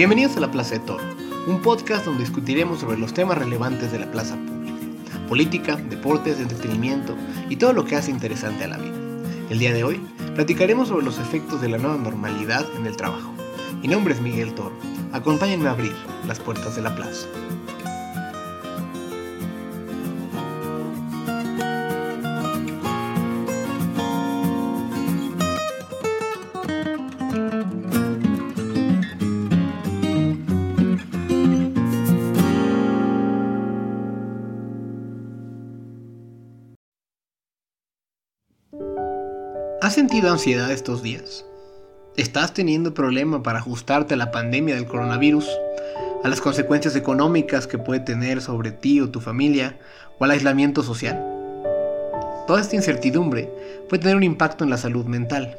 [0.00, 1.04] Bienvenidos a La Plaza de Toro,
[1.46, 7.14] un podcast donde discutiremos sobre los temas relevantes de la plaza pública, política, deportes, entretenimiento
[7.50, 8.96] y todo lo que hace interesante a la vida.
[9.50, 10.00] El día de hoy
[10.34, 13.30] platicaremos sobre los efectos de la nueva normalidad en el trabajo.
[13.82, 14.72] Mi nombre es Miguel Toro.
[15.12, 15.94] Acompáñenme a abrir
[16.26, 17.26] las puertas de la plaza.
[40.00, 41.44] Sentido ansiedad estos días?
[42.16, 45.46] ¿Estás teniendo problema para ajustarte a la pandemia del coronavirus,
[46.24, 49.78] a las consecuencias económicas que puede tener sobre ti o tu familia
[50.18, 51.22] o al aislamiento social?
[52.46, 53.52] Toda esta incertidumbre
[53.90, 55.58] puede tener un impacto en la salud mental.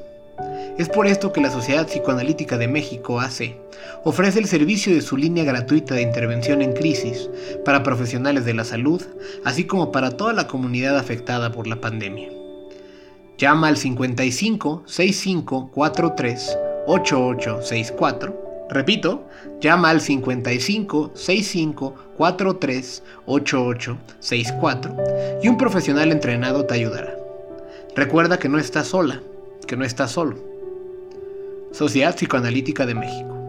[0.80, 3.56] Es por esto que la Sociedad Psicoanalítica de México, AC,
[4.04, 7.30] ofrece el servicio de su línea gratuita de intervención en crisis
[7.64, 9.04] para profesionales de la salud,
[9.46, 12.41] así como para toda la comunidad afectada por la pandemia.
[13.38, 18.68] Llama al 55 65 43 8864.
[18.70, 19.28] Repito,
[19.60, 24.96] llama al 55 65 43 8864
[25.44, 27.18] y un profesional entrenado te ayudará.
[27.96, 29.22] Recuerda que no estás sola,
[29.68, 30.38] que no estás solo.
[31.72, 33.41] Sociedad Psicoanalítica de México.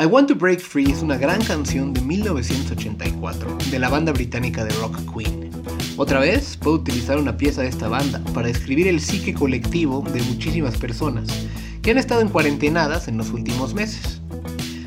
[0.00, 4.64] I Want to Break Free es una gran canción de 1984 de la banda británica
[4.64, 5.50] de rock Queen.
[5.96, 10.22] Otra vez, puedo utilizar una pieza de esta banda para describir el psique colectivo de
[10.22, 11.26] muchísimas personas
[11.82, 14.20] que han estado en cuarentenadas en los últimos meses.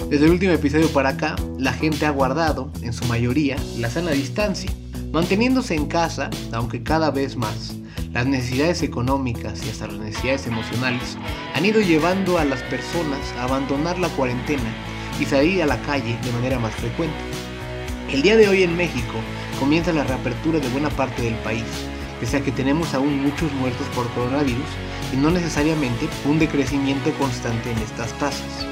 [0.09, 4.11] Desde el último episodio para acá, la gente ha guardado, en su mayoría, la sana
[4.11, 4.71] distancia,
[5.11, 7.75] manteniéndose en casa, aunque cada vez más.
[8.13, 11.17] Las necesidades económicas y hasta las necesidades emocionales
[11.53, 14.73] han ido llevando a las personas a abandonar la cuarentena
[15.21, 17.15] y salir a la calle de manera más frecuente.
[18.09, 19.13] El día de hoy en México
[19.59, 21.63] comienza la reapertura de buena parte del país,
[22.19, 24.65] pese a que tenemos aún muchos muertos por coronavirus
[25.13, 28.65] y no necesariamente un decrecimiento constante en estas tasas.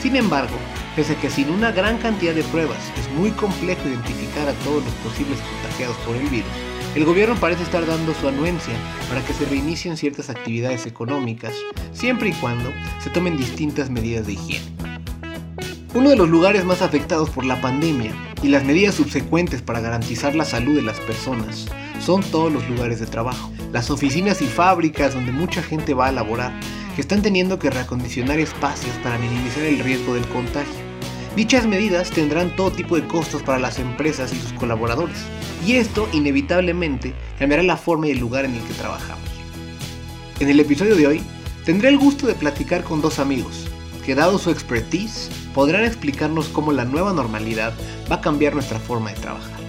[0.00, 0.56] Sin embargo,
[0.96, 4.82] pese a que sin una gran cantidad de pruebas es muy complejo identificar a todos
[4.82, 6.50] los posibles contagiados por el virus,
[6.94, 8.74] el gobierno parece estar dando su anuencia
[9.08, 11.52] para que se reinicien ciertas actividades económicas,
[11.92, 14.89] siempre y cuando se tomen distintas medidas de higiene.
[15.92, 18.12] Uno de los lugares más afectados por la pandemia
[18.44, 21.66] y las medidas subsecuentes para garantizar la salud de las personas
[21.98, 26.12] son todos los lugares de trabajo, las oficinas y fábricas donde mucha gente va a
[26.12, 26.52] laborar,
[26.94, 30.72] que están teniendo que reacondicionar espacios para minimizar el riesgo del contagio.
[31.34, 35.18] Dichas medidas tendrán todo tipo de costos para las empresas y sus colaboradores,
[35.66, 39.28] y esto inevitablemente cambiará la forma y el lugar en el que trabajamos.
[40.38, 41.22] En el episodio de hoy,
[41.64, 43.69] tendré el gusto de platicar con dos amigos,
[44.00, 47.72] que dado su expertise, podrán explicarnos cómo la nueva normalidad
[48.10, 49.60] va a cambiar nuestra forma de trabajar,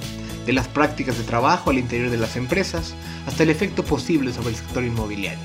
[0.46, 2.94] de las prácticas de trabajo al interior de las empresas
[3.26, 5.44] hasta el efecto posible sobre el sector inmobiliario.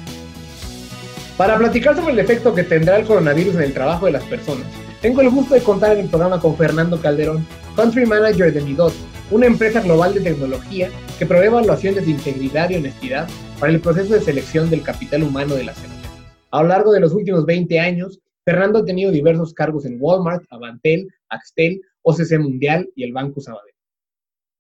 [1.37, 4.67] Para platicar sobre el efecto que tendrá el coronavirus en el trabajo de las personas,
[5.03, 7.47] tengo el gusto de contar en el programa con Fernando Calderón,
[7.77, 8.94] Country Manager de Midot,
[9.31, 13.29] una empresa global de tecnología que provee evaluaciones de integridad y honestidad
[13.61, 16.11] para el proceso de selección del capital humano de las empresas.
[16.50, 20.44] A lo largo de los últimos 20 años, Fernando ha tenido diversos cargos en Walmart,
[20.50, 23.75] Avantel, Axtel, OCC Mundial y el Banco Sabadell.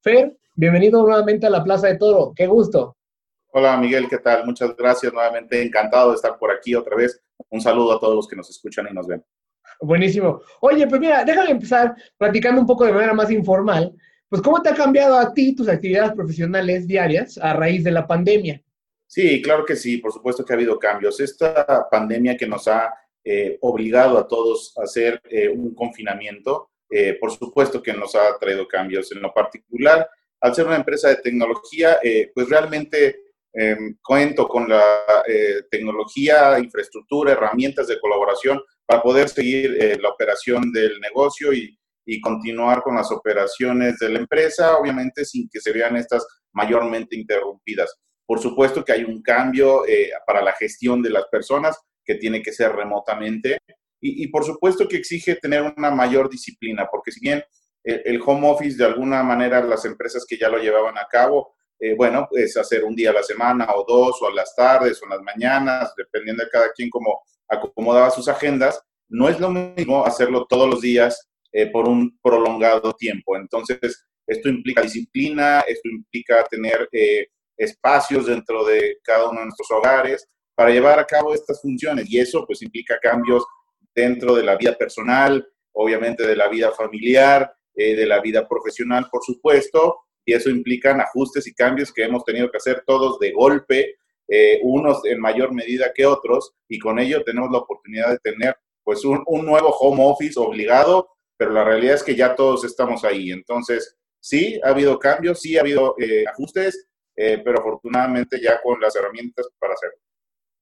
[0.02, 2.32] Fer, bienvenido nuevamente a la Plaza de Toro.
[2.34, 2.96] Qué gusto.
[3.52, 4.44] Hola Miguel, ¿qué tal?
[4.44, 5.62] Muchas gracias nuevamente.
[5.62, 7.22] Encantado de estar por aquí otra vez.
[7.48, 9.24] Un saludo a todos los que nos escuchan y nos ven.
[9.80, 10.40] Buenísimo.
[10.60, 13.94] Oye, pues mira, déjame empezar platicando un poco de manera más informal
[14.28, 18.06] pues ¿cómo te ha cambiado a ti tus actividades profesionales diarias a raíz de la
[18.08, 18.60] pandemia?
[19.06, 21.20] Sí, claro que sí, por supuesto que ha habido cambios.
[21.20, 22.92] Esta pandemia que nos ha
[23.28, 28.38] eh, obligado a todos a hacer eh, un confinamiento, eh, por supuesto que nos ha
[28.38, 29.10] traído cambios.
[29.10, 30.08] En lo particular,
[30.40, 31.98] al ser una empresa de tecnología,
[32.32, 35.24] pues realmente em, cuento con la
[35.68, 41.76] tecnología, infraestructura, herramientas de colaboración para poder seguir la operación del negocio y,
[42.22, 47.92] continuar con las operaciones de la empresa, obviamente sin que se vean estas mayormente interrumpidas.
[48.24, 49.82] Por supuesto que hay un cambio
[50.24, 51.76] para la gestión de las personas
[52.06, 53.58] que tiene que ser remotamente
[54.00, 57.42] y, por supuesto que exige tener una mayor disciplina, porque si bien
[57.82, 61.94] el, home office de alguna manera las empresas que ya lo llevaban a cabo, eh,
[61.96, 65.06] bueno, es hacer un día a la semana o dos o a las tardes o
[65.06, 70.04] en las mañanas, dependiendo de cada quien cómo acomodaba sus agendas, no es lo mismo
[70.04, 73.36] hacerlo todos los días eh, por un prolongado tiempo.
[73.36, 76.88] Entonces, esto implica disciplina, esto implica tener
[77.56, 82.10] espacios dentro de cada uno de nuestros hogares para llevar a cabo estas funciones.
[82.10, 83.44] Y eso pues implica cambios
[83.94, 89.06] dentro de la vida personal, obviamente de la vida familiar, eh, de la vida profesional,
[89.12, 93.32] por supuesto, y eso implica ajustes y cambios que hemos tenido que hacer todos de
[93.32, 93.96] golpe,
[94.28, 98.56] eh, unos en mayor medida que otros, y con ello tenemos la oportunidad de tener
[98.82, 103.30] pues un, nuevo home office obligado, pero la realidad es que ya todos estamos ahí.
[103.30, 108.80] Entonces, sí, ha habido cambios, sí ha habido eh, ajustes, eh, pero afortunadamente ya con
[108.80, 110.05] las herramientas para hacerlo.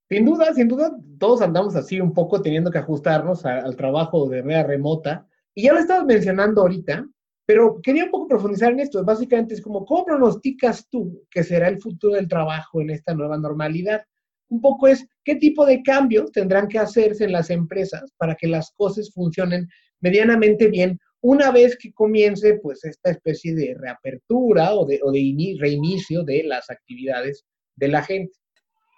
[0.08, 4.42] Sin duda, sin duda, todos andamos así un poco teniendo que ajustarnos al trabajo de
[4.42, 5.26] manera remota.
[5.54, 7.06] Y ya lo estabas mencionando ahorita,
[7.46, 9.02] pero quería un poco profundizar en esto.
[9.04, 13.38] Básicamente es como, ¿cómo pronosticas tú que será el futuro del trabajo en esta nueva
[13.38, 14.02] normalidad?
[14.50, 18.46] Un poco es, ¿qué tipo de cambios tendrán que hacerse en las empresas para que
[18.46, 19.68] las cosas funcionen
[20.00, 25.56] medianamente bien una vez que comience pues esta especie de reapertura o de, o de
[25.58, 27.46] reinicio de las actividades
[27.76, 28.34] de la gente.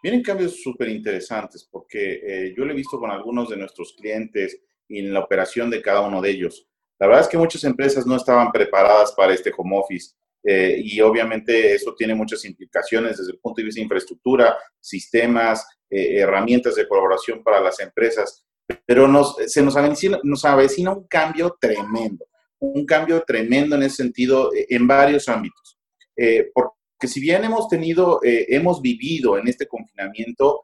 [0.07, 4.57] Vienen cambios súper interesantes porque eh, yo lo he visto con algunos de nuestros clientes
[4.87, 6.69] y en la operación de cada uno de ellos.
[7.01, 10.15] La verdad es que muchas empresas no estaban preparadas para este home office
[10.45, 15.67] eh, y obviamente eso tiene muchas implicaciones desde el punto de vista de infraestructura, sistemas,
[15.91, 18.47] eh, herramientas de colaboración para las empresas
[18.87, 22.27] pero nos, se nos avecina, nos avecina un cambio tremendo,
[22.61, 25.79] un cambio tremendo en ese sentido eh, en varios ámbitos.
[26.17, 26.51] Eh,
[26.97, 30.63] porque si bien hemos tenido, eh, hemos vivido en este confinamiento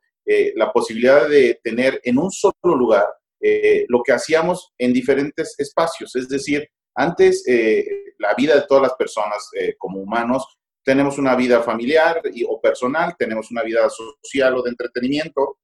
[0.54, 3.04] la posibilidad de tener en un solo lugar
[3.88, 7.44] lo que hacíamos en diferentes espacios, es decir, antes
[8.18, 10.46] la vida de todas las personas como humanos,
[10.84, 15.58] tenemos una vida familiar y, o personal, tenemos una vida social o de entretenimiento,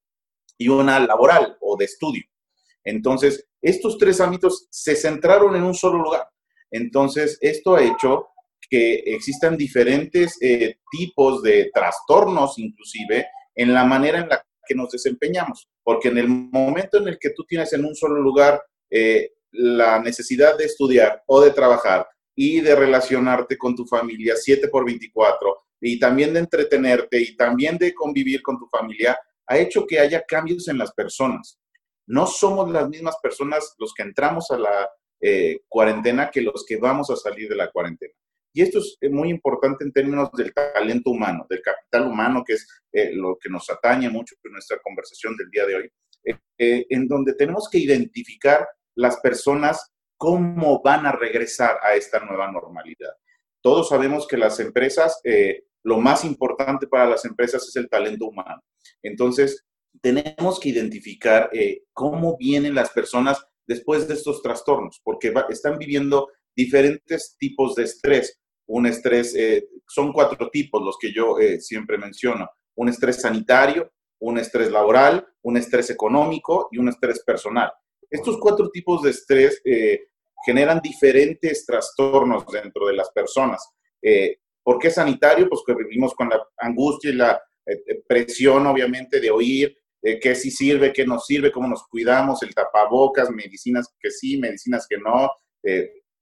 [0.59, 2.25] y una laboral o de estudio.
[2.85, 6.29] Entonces, estos tres ámbitos se centraron en un solo lugar.
[6.71, 8.29] Entonces, esto ha hecho
[8.69, 14.91] que existan diferentes eh, tipos de trastornos, inclusive, en la manera en la que nos
[14.91, 15.69] desempeñamos.
[15.83, 19.99] Porque en el momento en el que tú tienes en un solo lugar eh, la
[20.01, 25.57] necesidad de estudiar o de trabajar y de relacionarte con tu familia 7 por 24
[25.81, 30.23] y también de entretenerte y también de convivir con tu familia, ha hecho que haya
[30.23, 31.59] cambios en las personas.
[32.07, 34.89] No somos las mismas personas los que entramos a la
[35.21, 38.13] eh, cuarentena que los que vamos a salir de la cuarentena.
[38.53, 42.55] Y esto es eh, muy importante en términos del talento humano, del capital humano, que
[42.55, 45.91] es eh, lo que nos atañe mucho en nuestra conversación del día de hoy,
[46.59, 53.13] en donde tenemos que identificar las personas cómo van a regresar a esta nueva normalidad.
[53.63, 55.21] Todos sabemos que las empresas
[55.85, 58.63] lo más importante para las empresas es el talento humano.
[59.03, 59.65] Entonces,
[60.01, 66.29] tenemos que identificar eh, cómo vienen las personas después de estos trastornos, porque están viviendo
[66.59, 68.41] diferentes tipos de estrés.
[68.67, 72.49] Un estrés, eh, son cuatro tipos los que yo eh, siempre menciono.
[72.77, 77.73] Un estrés sanitario, un estrés laboral, un estrés económico y un estrés personal.
[78.11, 79.63] Estos cuatro tipos de estrés
[80.47, 83.69] generan diferentes trastornos dentro de las personas.
[84.63, 85.49] ¿Por qué sanitario?
[85.49, 90.19] Pues que vivimos con la angustia y la eh, eh, presión, obviamente, de oír eh,
[90.19, 94.87] qué sí sirve, qué no sirve, cómo nos cuidamos, el tapabocas, medicinas que sí, medicinas
[94.89, 95.31] que no.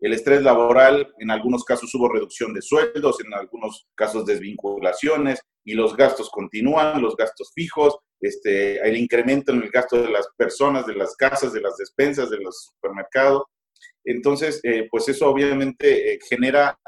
[0.00, 5.74] El estrés laboral, en algunos casos hubo reducción de sueldos, en algunos casos desvinculaciones y
[5.74, 10.86] los gastos continúan, los gastos fijos, este, el incremento en el gasto de las personas,
[10.86, 13.44] de las casas, de las despensas, de los supermercados.
[14.04, 14.60] Entonces,
[14.90, 16.78] pues eso obviamente genera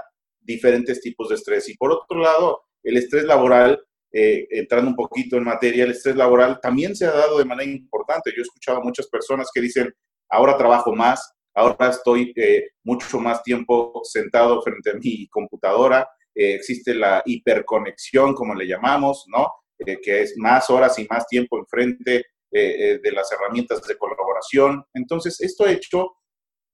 [0.49, 1.69] diferentes tipos de estrés.
[1.69, 3.81] Y por otro lado, el estrés laboral,
[4.13, 7.71] eh, entrando un poquito en materia, el estrés laboral también se ha dado de manera
[7.71, 8.31] importante.
[8.35, 9.93] Yo he escuchado a muchas personas que dicen,
[10.31, 16.55] ahora trabajo más, ahora estoy eh, mucho más tiempo sentado frente a mi computadora, eh,
[16.55, 19.53] existe la hiperconexión, como le llamamos, ¿no?
[19.79, 24.83] Eh, que es más horas y más tiempo enfrente de las herramientas de colaboración.
[24.95, 26.13] Entonces, esto ha hecho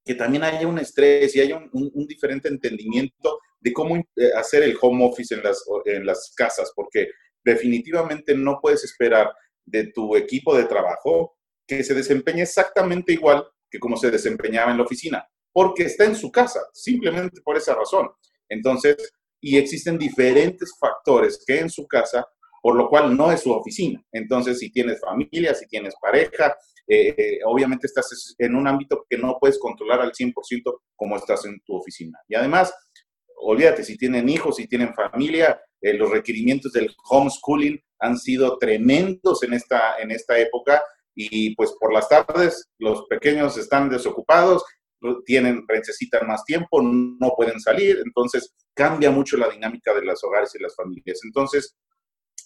[0.05, 4.01] que también haya un estrés y haya un, diferente entendimiento de cómo
[4.37, 7.09] hacer el home office en las, en las casas, porque
[7.43, 9.33] definitivamente no puedes esperar
[9.65, 11.35] de tu equipo de trabajo
[11.67, 16.15] que se desempeñe exactamente igual que como se desempeñaba en la oficina, porque está en
[16.15, 18.09] su casa, simplemente por esa razón.
[18.49, 18.95] Entonces,
[19.41, 22.25] y existen diferentes factores que en su casa,
[22.61, 24.03] por lo cual no es su oficina.
[24.11, 26.55] Entonces, si tienes familia, si tienes pareja,
[26.87, 31.45] eh, eh, obviamente estás en un ámbito que no puedes controlar al 100% como estás
[31.45, 32.19] en tu oficina.
[32.27, 32.73] Y además,
[33.37, 39.43] olvídate, si tienen hijos, si tienen familia, eh, los requerimientos del homeschooling han sido tremendos
[39.43, 40.83] en esta, en esta época
[41.15, 44.63] y pues por las tardes los pequeños están desocupados,
[45.25, 50.53] tienen, necesitan más tiempo, no pueden salir, entonces cambia mucho la dinámica de los hogares
[50.55, 51.19] y las familias.
[51.23, 51.75] Entonces,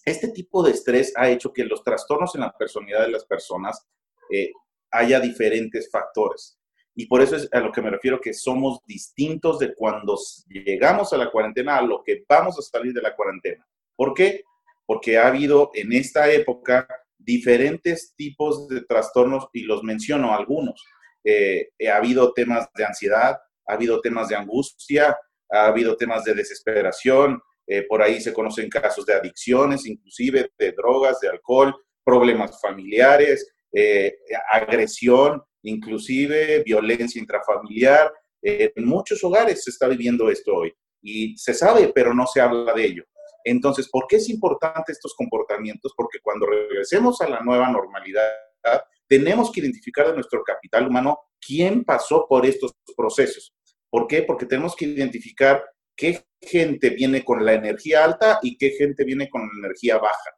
[0.05, 3.85] este tipo de estrés ha hecho que los trastornos en la personalidad de las personas
[4.31, 4.51] eh,
[4.91, 6.57] haya diferentes factores.
[6.95, 11.13] Y por eso es a lo que me refiero que somos distintos de cuando llegamos
[11.13, 13.65] a la cuarentena a lo que vamos a salir de la cuarentena.
[13.95, 14.43] ¿Por qué?
[14.85, 16.87] Porque ha habido en esta época
[17.19, 20.83] diferentes tipos de trastornos y los menciono algunos.
[21.23, 25.17] Eh, ha habido temas de ansiedad, ha habido temas de angustia,
[25.51, 30.71] ha habido temas de desesperación, eh, por ahí se conocen casos de adicciones, inclusive de
[30.71, 34.15] drogas, de alcohol, problemas familiares, eh,
[34.51, 38.11] agresión, inclusive violencia intrafamiliar.
[38.41, 42.73] en muchos hogares se está viviendo esto hoy y se sabe, pero no se habla
[42.73, 43.03] de ello.
[43.49, 45.93] Entonces, ¿por qué es importante estos comportamientos?
[45.97, 48.23] Porque cuando regresemos a la nueva normalidad,
[49.07, 53.55] tenemos que identificar de nuestro capital humano quién pasó por estos procesos.
[53.89, 54.21] ¿Por qué?
[54.21, 55.65] Porque tenemos que identificar
[55.95, 60.29] qué gente viene con la energía alta y qué gente viene con la energía baja.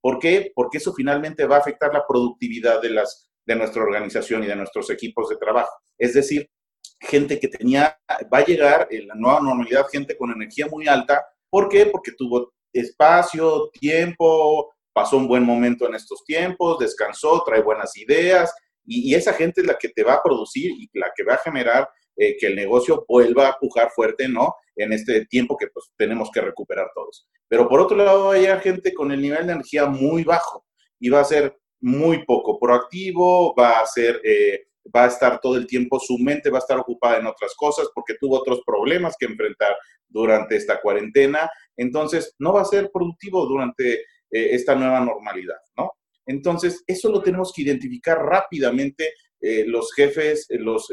[0.00, 0.52] ¿Por qué?
[0.54, 4.54] Porque eso finalmente va a afectar la productividad de, las, de nuestra organización y de
[4.54, 5.72] nuestros equipos de trabajo.
[5.98, 6.48] Es decir,
[7.00, 7.98] gente que tenía,
[8.32, 11.86] va a llegar en la nueva normalidad, gente con energía muy alta, ¿Por qué?
[11.86, 18.52] Porque tuvo espacio, tiempo, pasó un buen momento en estos tiempos, descansó, trae buenas ideas
[18.84, 21.38] y, esa gente es la que te va a producir y la que va a
[21.38, 24.54] generar eh, que el negocio vuelva a pujar fuerte, ¿no?
[24.74, 27.28] En este tiempo que pues tenemos que recuperar todos.
[27.48, 30.64] Pero por otro lado, llegar gente con el nivel de energía muy bajo
[30.98, 34.20] y va a ser muy poco proactivo, va a ser...
[34.24, 37.54] Eh, va a estar todo el tiempo, su mente va a estar ocupada en otras
[37.54, 39.76] cosas porque tuvo otros problemas que enfrentar
[40.08, 45.92] durante esta cuarentena, entonces no va a ser productivo durante eh, esta nueva normalidad, ¿no?
[46.26, 50.88] Entonces, eso lo tenemos que identificar rápidamente eh, los jefes, eh, los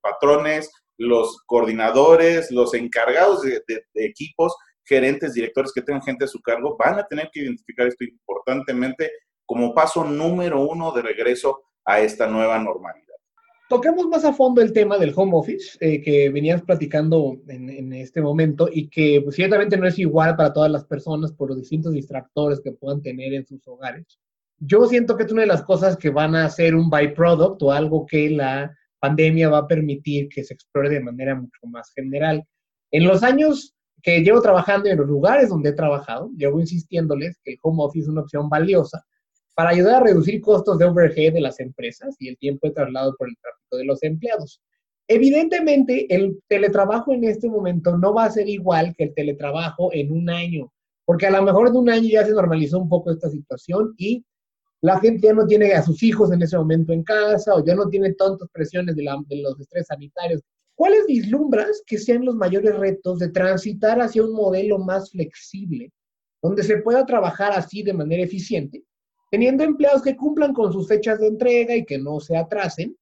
[0.00, 3.62] patrones, los coordinadores, los encargados de
[3.94, 8.04] equipos, gerentes, directores que tengan gente a su cargo, van a tener que identificar esto
[8.04, 9.10] importantemente
[9.44, 13.09] como paso número uno de regreso a esta nueva normalidad.
[13.70, 18.20] Toquemos más a fondo el tema del home office eh, que venías platicando en, este
[18.20, 21.92] momento y que pues, ciertamente no es igual para todas las personas por los distintos
[21.92, 24.18] distractores que puedan tener en sus hogares.
[24.58, 27.70] Yo siento que es una de las cosas que van a ser un byproduct o
[27.70, 32.44] algo que la pandemia va a permitir que se explore de manera mucho más general.
[32.90, 37.38] En los años que llevo trabajando y en los lugares donde he trabajado, llevo insistiéndoles
[37.44, 39.06] que el home office es una opción valiosa
[39.54, 43.14] para ayudar a reducir costos de overhead de las empresas y el tiempo de traslado
[43.16, 44.60] por el tráfico de los empleados.
[45.08, 50.12] Evidentemente, el teletrabajo en este momento no va a ser igual que el teletrabajo en
[50.12, 50.72] un año,
[51.04, 54.24] porque a lo mejor en un año ya se normalizó un poco esta situación y
[54.82, 57.74] la gente ya no tiene a sus hijos en ese momento en casa o ya
[57.74, 60.42] no tiene tantas presiones de, de los estrés sanitarios.
[60.74, 65.92] ¿Cuáles vislumbras que sean los mayores retos de transitar hacia un modelo más flexible,
[66.40, 68.84] donde se pueda trabajar así de manera eficiente
[69.30, 72.96] teniendo empleados que cumplan con sus fechas de entrega y que no se atrasen,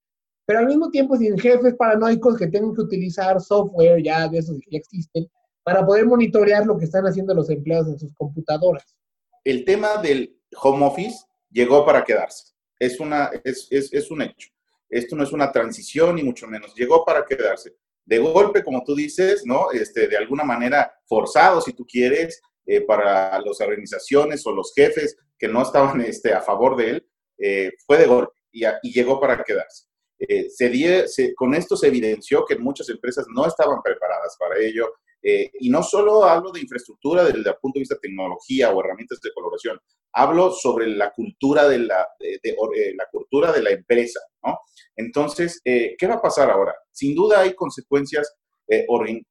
[0.45, 4.57] pero al mismo tiempo sin jefes paranoicos que tengan que utilizar software ya de esos
[4.59, 5.29] que ya existen
[5.63, 8.95] para poder monitorear lo que están haciendo los empleados en sus computadoras.
[9.43, 12.53] El tema del home office llegó para quedarse.
[12.79, 14.49] Es, una, es, es, es un hecho.
[14.89, 16.73] Esto no es una transición ni mucho menos.
[16.75, 17.75] Llegó para quedarse.
[18.05, 19.71] De golpe, como tú dices, ¿no?
[19.71, 22.41] Este, de alguna manera forzado, si tú quieres,
[22.71, 27.07] eh, para las organizaciones o los jefes que no estaban este, a favor de él,
[27.39, 29.85] eh, fue de golpe y, llegó para quedarse.
[30.19, 34.93] Eh, se, con esto se evidenció que muchas empresas no estaban preparadas para ello.
[35.21, 39.19] y no solo hablo de infraestructura desde el punto de vista de tecnología o herramientas
[39.19, 39.79] de colaboración,
[40.13, 42.55] hablo sobre la cultura de la, de,
[42.95, 44.59] la cultura de la empresa, ¿no?
[44.95, 46.75] Entonces, eh, ¿qué va a pasar ahora?
[46.91, 48.31] Sin duda hay consecuencias
[48.67, 48.85] eh,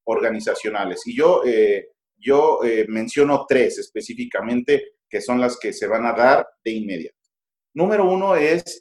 [0.04, 1.42] organizacionales y yo,
[2.18, 7.16] eh, yo menciono tres específicamente que son las que se van a dar de inmediato.
[7.74, 8.80] Número uno es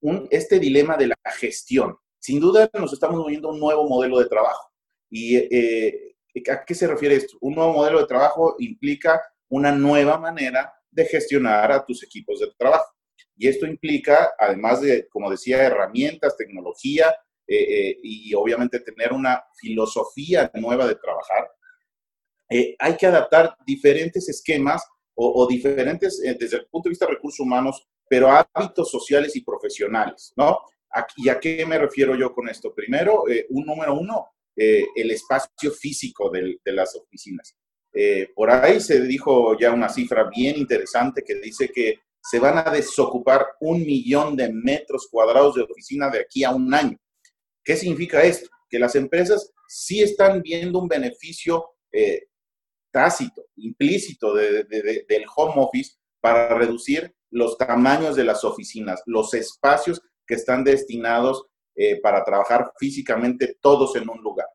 [0.00, 1.96] un, este dilema de la gestión.
[2.18, 4.70] Sin duda nos estamos moviendo a un nuevo modelo de trabajo.
[5.10, 7.36] ¿Y a qué se refiere esto?
[7.40, 12.50] Un nuevo modelo de trabajo implica una nueva manera de gestionar a tus equipos de
[12.56, 12.90] trabajo.
[13.36, 17.14] Y esto implica, además de, como decía, herramientas, tecnología
[17.46, 21.50] eh, eh, y obviamente tener una filosofía nueva de trabajar,
[22.48, 24.84] eh, hay que adaptar diferentes esquemas
[25.18, 30.34] o, diferentes, desde el punto de vista de recursos humanos, pero hábitos sociales y profesionales,
[30.36, 30.60] ¿no?
[31.16, 32.74] ¿Y a qué me refiero yo con esto?
[32.74, 37.56] Primero, un número uno, el espacio físico de las oficinas.
[38.34, 42.70] por ahí se dijo ya una cifra bien interesante que dice que se van a
[42.70, 46.98] desocupar un millón de metros cuadrados de oficina de aquí a un año.
[47.64, 48.48] ¿Qué significa esto?
[48.68, 52.26] Que las empresas sí están viendo un beneficio eh,
[52.96, 60.34] tácito, implícito del home office para reducir los tamaños de las oficinas, los espacios que
[60.34, 64.46] están destinados eh, para trabajar físicamente todos en un lugar.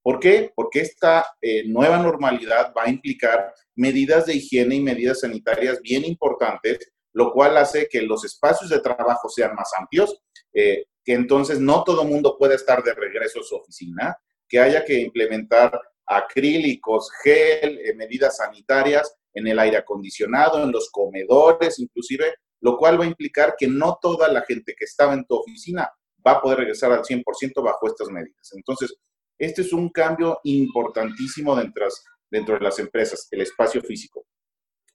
[0.00, 0.52] ¿Por qué?
[0.54, 6.04] Porque esta eh, nueva normalidad va a implicar medidas de higiene y medidas sanitarias bien
[6.04, 11.58] importantes lo cual hace que los espacios de trabajo sean más amplios, eh, que entonces
[11.58, 14.16] no todo el mundo pueda estar de regreso a su oficina,
[14.48, 20.90] que haya que implementar acrílicos, gel, eh, medidas sanitarias en el aire acondicionado, en los
[20.90, 25.24] comedores, inclusive, lo cual va a implicar que no toda la gente que estaba en
[25.24, 25.88] tu oficina
[26.26, 28.52] va a poder regresar al 100% bajo estas medidas.
[28.54, 28.96] Entonces,
[29.38, 31.86] este es un cambio importantísimo dentro,
[32.30, 34.26] dentro de las empresas, el espacio físico.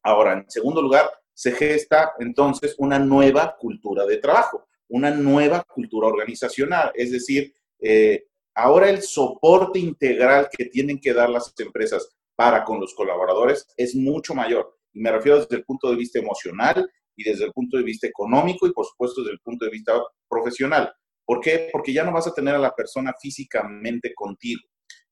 [0.02, 6.08] Ahora, en segundo lugar, se gesta entonces una nueva cultura de trabajo, una nueva cultura
[6.08, 6.92] organizacional.
[6.94, 12.80] Es decir, eh, ahora el soporte integral que tienen que dar las empresas para con
[12.80, 14.78] los colaboradores es mucho mayor.
[14.94, 18.08] Y me refiero desde el punto de vista emocional y desde el punto de vista
[18.08, 20.92] económico y por supuesto desde el punto de vista profesional.
[21.26, 21.70] ¿Por qué?
[21.72, 24.62] Porque ya no vas a tener a la persona físicamente contigo.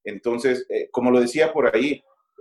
[0.04, 1.92] Entonces, eh, como lo decía por ahí,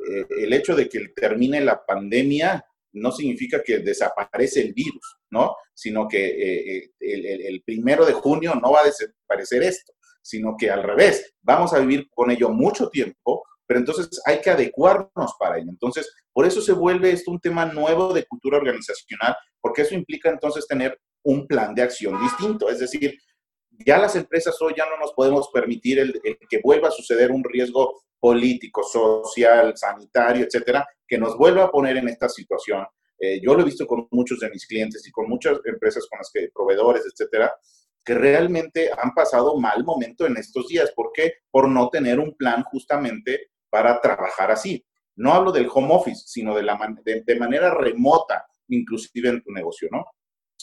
[0.09, 5.55] eh, el hecho de que termine la pandemia no significa que desaparece el virus, ¿no?
[5.75, 10.71] Sino que eh, eh, el, primero de junio no va a desaparecer esto, sino que
[10.71, 15.59] al revés, vamos a vivir con ello mucho tiempo, pero entonces hay que adecuarnos para
[15.59, 15.71] ello.
[15.71, 20.29] Entonces, por eso se vuelve esto un tema nuevo de cultura organizacional, porque eso implica
[20.29, 23.17] entonces tener un plan de acción distinto, es decir,
[23.87, 27.45] ya las empresas hoy ya no nos podemos permitir el, que vuelva a suceder un
[27.45, 32.85] riesgo político, social, sanitario, etcétera, que nos vuelva a poner en esta situación.
[33.19, 36.19] Eh, yo lo he visto con muchos de mis clientes y con muchas empresas con
[36.19, 37.53] las que, proveedores, etcétera,
[38.05, 40.93] que realmente han pasado mal momento en estos días.
[40.93, 41.35] ¿Por qué?
[41.51, 44.85] Por no tener un plan justamente para trabajar así.
[45.17, 49.89] No hablo del home office, sino de, la de manera remota, inclusive en tu negocio,
[49.91, 50.05] ¿no?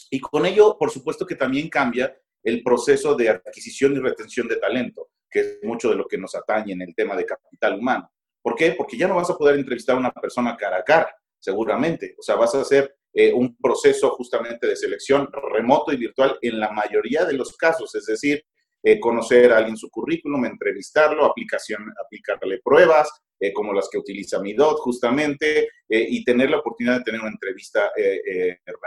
[0.10, 4.56] Y con ello, por supuesto que también cambia el proceso de adquisición y retención de
[4.58, 8.10] talento, que es mucho de lo que nos atañe en el tema de capital humano.
[8.42, 8.72] ¿Por qué?
[8.72, 12.16] Porque ya no vas a poder entrevistar a una persona cara a cara, seguramente.
[12.18, 16.60] O sea, vas a hacer eh, un proceso justamente de selección remoto y virtual en
[16.60, 18.44] la mayoría de los casos, es decir,
[18.84, 24.40] eh, conocer a alguien su currículum, entrevistarlo, aplicación, aplicarle pruebas, eh, como las que utiliza
[24.40, 27.90] Midot justamente, y tener la oportunidad de tener una entrevista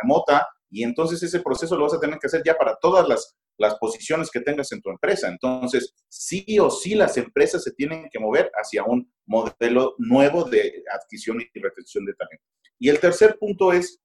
[0.01, 0.47] remota.
[0.71, 3.75] Y entonces ese proceso lo vas a tener que hacer ya para todas las las
[3.75, 5.29] posiciones que tengas en tu empresa.
[5.29, 10.83] Entonces, sí o sí las empresas se tienen que mover hacia un modelo nuevo de
[10.91, 12.45] adquisición y retención de talento.
[12.79, 14.01] Y el tercer punto es,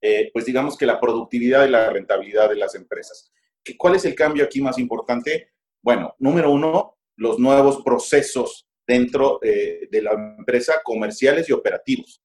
[0.00, 3.32] eh, pues digamos que la productividad y la rentabilidad de las empresas.
[3.76, 5.52] ¿Cuál es el cambio aquí más importante?
[5.82, 12.22] Bueno, número uno, los nuevos procesos dentro eh, de la empresa comerciales y operativos.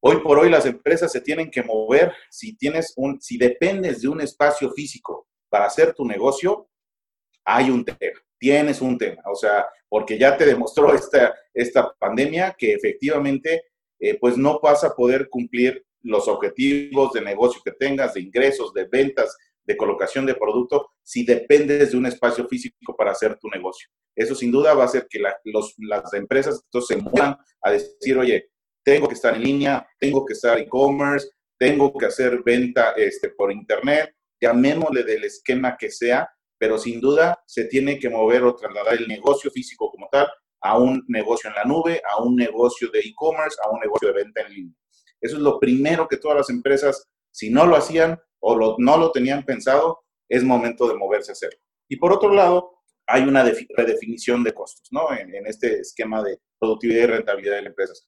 [0.00, 4.08] Hoy por hoy las empresas se tienen que mover si tienes un, si dependes de
[4.08, 6.68] un espacio físico para hacer tu negocio,
[7.44, 12.54] hay un tema, tienes un tema, o sea, porque ya te demostró esta, esta pandemia
[12.56, 13.64] que efectivamente,
[13.98, 18.72] eh, pues no vas a poder cumplir los objetivos de negocio que tengas, de ingresos,
[18.72, 23.48] de ventas, de colocación de producto, si dependes de un espacio físico para hacer tu
[23.48, 23.88] negocio.
[24.16, 28.50] Eso sin duda va a hacer que las empresas entonces se muevan a decir, oye,
[28.82, 33.52] tengo que estar en línea, tengo que estar e-commerce, tengo que hacer venta este, por
[33.52, 38.94] internet, llamémosle del esquema que sea, pero sin duda se tiene que mover o trasladar
[38.94, 40.28] el negocio físico como tal
[40.60, 44.14] a un negocio en la nube, a un negocio de e-commerce, a un negocio de
[44.14, 44.74] venta en línea.
[45.20, 49.10] Eso es lo primero que todas las empresas, si no lo hacían o no lo
[49.10, 51.58] tenían pensado, es momento de moverse a hacerlo.
[51.88, 55.12] Y por otro lado, hay una redefinición de costos, ¿no?
[55.16, 58.06] En, en, este esquema de productividad y rentabilidad de las empresas.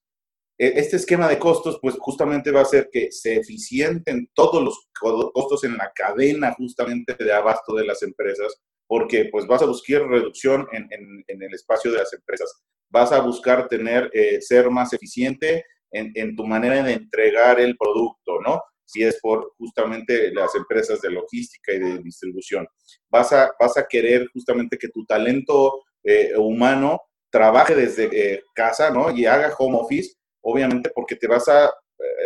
[0.59, 4.90] E, este esquema de costos, pues justamente va a hacer que se eficienten todos los
[5.01, 10.03] costos en la cadena justamente de abasto de las empresas, porque pues vas a buscar
[10.03, 14.68] reducción en, en, en el espacio de las empresas, vas a buscar tener, eh, ser
[14.68, 18.62] más eficiente en, en, tu manera de entregar el producto, ¿no?
[18.85, 22.66] Si es por justamente las empresas de logística y de distribución.
[23.09, 27.00] Vas a, vas a querer justamente que tu talento eh, humano
[27.31, 29.11] trabaje desde eh, casa, ¿no?
[29.11, 31.70] Y haga home office obviamente porque te vas a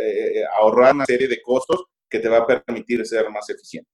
[0.00, 3.90] eh, ahorrar una serie de costos que te va a permitir ser más eficiente.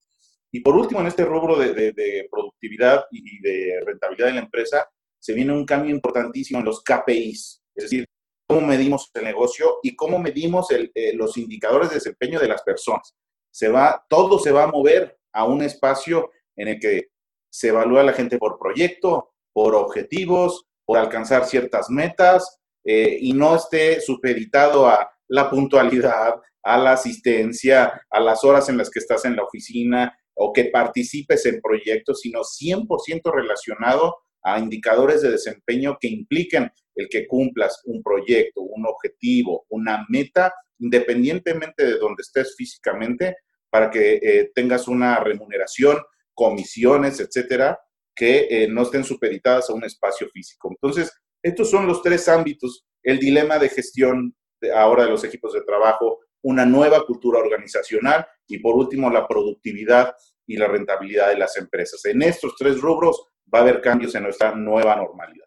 [0.53, 5.33] Y por último, en este rubro de, productividad y de rentabilidad de la empresa, se
[5.33, 8.07] viene un cambio importantísimo en los KPIs, es decir,
[8.51, 13.15] cómo medimos el negocio y cómo medimos eh, los indicadores de desempeño de las personas.
[13.49, 17.11] Se va, todo se va a mover a un espacio en el que
[17.49, 23.35] se evalúa a la gente por proyecto, por objetivos, por alcanzar ciertas metas, eh, y
[23.35, 26.35] no esté supeditado a la puntualidad,
[26.65, 30.65] a la asistencia, a las horas en las que estás en la oficina o que
[30.65, 37.81] participes en proyectos, sino 100% relacionado a indicadores de desempeño que impliquen el que cumplas
[37.85, 43.37] un proyecto, un objetivo, una meta, independientemente de donde estés físicamente,
[43.69, 45.99] para que eh, tengas una remuneración,
[46.35, 47.79] comisiones, etcétera,
[48.15, 50.69] que eh, no estén supeditadas a un espacio físico.
[50.71, 54.35] Entonces, estos son los tres ámbitos, el dilema de gestión
[54.75, 60.15] ahora de los equipos de trabajo, una nueva cultura organizacional y por último la productividad
[60.47, 62.05] y la rentabilidad de las empresas.
[62.07, 65.47] En estos tres rubros va a haber cambios en nuestra nueva normalidad.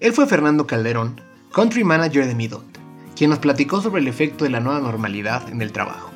[0.00, 1.20] Él fue Fernando Calderón,
[1.52, 2.64] Country Manager de Midot,
[3.16, 6.10] quien nos platicó sobre el efecto de la nueva normalidad en el trabajo.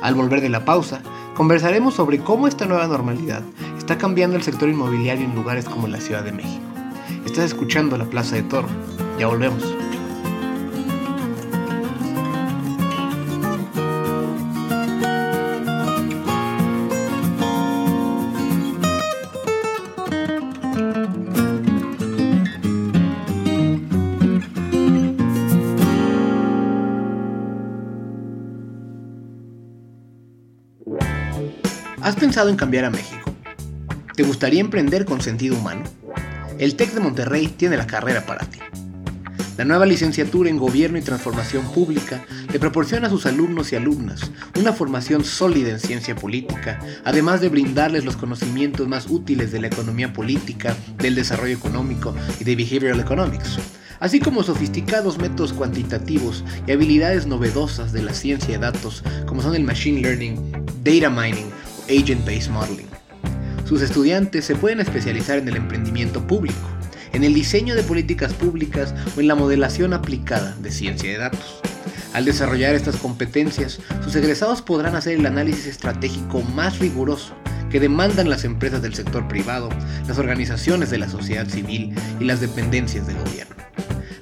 [0.00, 1.02] Al volver de la pausa,
[1.34, 3.42] conversaremos sobre cómo esta nueva normalidad
[3.76, 6.64] está cambiando el sector inmobiliario en lugares como la Ciudad de México.
[7.26, 8.68] Estás escuchando La Plaza de Toro.
[9.18, 9.62] Ya volvemos.
[32.02, 33.34] ¿Has pensado en cambiar a México?
[34.16, 35.82] ¿Te gustaría emprender con sentido humano?
[36.60, 38.58] el TEC de Monterrey tiene la carrera para ti.
[39.56, 44.30] La nueva licenciatura en Gobierno y Transformación Pública le proporciona a sus alumnos y alumnas
[44.58, 49.68] una formación sólida en ciencia política, además de brindarles los conocimientos más útiles de la
[49.68, 53.58] economía política, del desarrollo económico y de behavioral economics,
[53.98, 59.54] así como sofisticados métodos cuantitativos y habilidades novedosas de la ciencia de datos como son
[59.54, 60.52] el machine learning,
[60.84, 61.50] data mining
[61.90, 62.88] o agent-based modeling.
[63.64, 66.68] Sus estudiantes se pueden especializar en el emprendimiento público,
[67.12, 71.60] en el diseño de políticas públicas o en la modelación aplicada de ciencia de datos.
[72.12, 77.34] Al desarrollar estas competencias, sus egresados podrán hacer el análisis estratégico más riguroso
[77.70, 79.68] que demandan las empresas del sector privado,
[80.08, 83.54] las organizaciones de la sociedad civil y las dependencias del gobierno.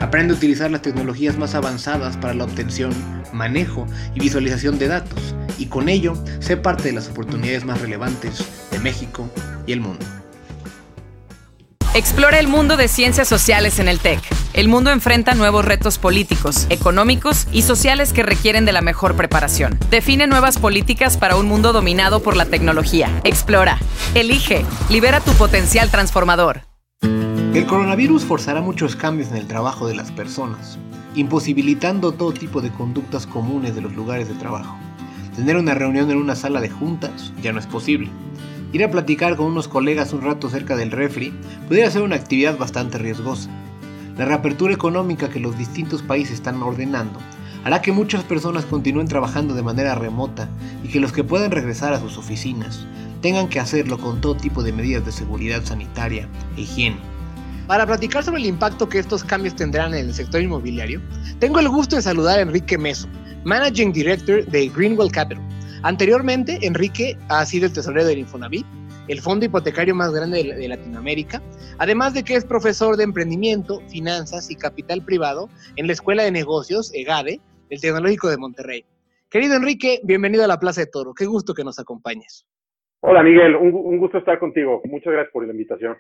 [0.01, 2.93] Aprende a utilizar las tecnologías más avanzadas para la obtención,
[3.33, 8.45] manejo y visualización de datos, y con ello sé parte de las oportunidades más relevantes
[8.71, 9.29] de México
[9.67, 10.05] y el mundo.
[11.95, 14.21] Explora el mundo de ciencias sociales en el TEC.
[14.53, 19.79] El mundo enfrenta nuevos retos políticos, económicos y sociales que requieren de la mejor preparación.
[19.91, 23.11] Define nuevas políticas para un mundo dominado por la tecnología.
[23.25, 23.79] Explora,
[24.15, 26.68] elige, libera tu potencial transformador.
[27.59, 30.79] El coronavirus forzará muchos cambios en el trabajo de las personas,
[31.17, 34.77] imposibilitando todo tipo de conductas comunes de los lugares de trabajo.
[35.35, 38.11] Tener una reunión en una sala de juntas ya no es posible.
[38.73, 41.35] Ir a platicar con unos colegas un rato cerca del refri
[41.67, 43.51] pudiera ser una actividad bastante riesgosa.
[44.17, 47.19] La reapertura económica que los distintos países están ordenando
[47.65, 50.49] hará que muchas personas continúen trabajando de manera remota
[50.85, 52.87] y que los que puedan regresar a sus oficinas
[53.21, 57.18] tengan que hacerlo con todo tipo de medidas de seguridad sanitaria e higiene.
[57.69, 61.03] Para platicar sobre el impacto que estos cambios tendrán en el sector inmobiliario,
[61.39, 63.07] tengo el gusto de saludar a Enrique Meso,
[63.45, 65.45] Managing Director de Greenwell Capital.
[65.83, 68.65] Anteriormente, Enrique ha sido el tesorero del Infonavit,
[69.09, 71.43] el fondo hipotecario más grande de Latinoamérica,
[71.77, 76.33] además de que es profesor de emprendimiento, finanzas y capital privado en la Escuela de
[76.33, 78.87] Negocios, EGADE, del Tecnológico de Monterrey.
[79.29, 81.13] Querido Enrique, bienvenido a la Plaza de Toro.
[81.13, 82.47] Qué gusto que nos acompañes.
[83.01, 84.81] Hola Miguel, un, gusto estar contigo.
[84.87, 85.99] Muchas gracias por la invitación.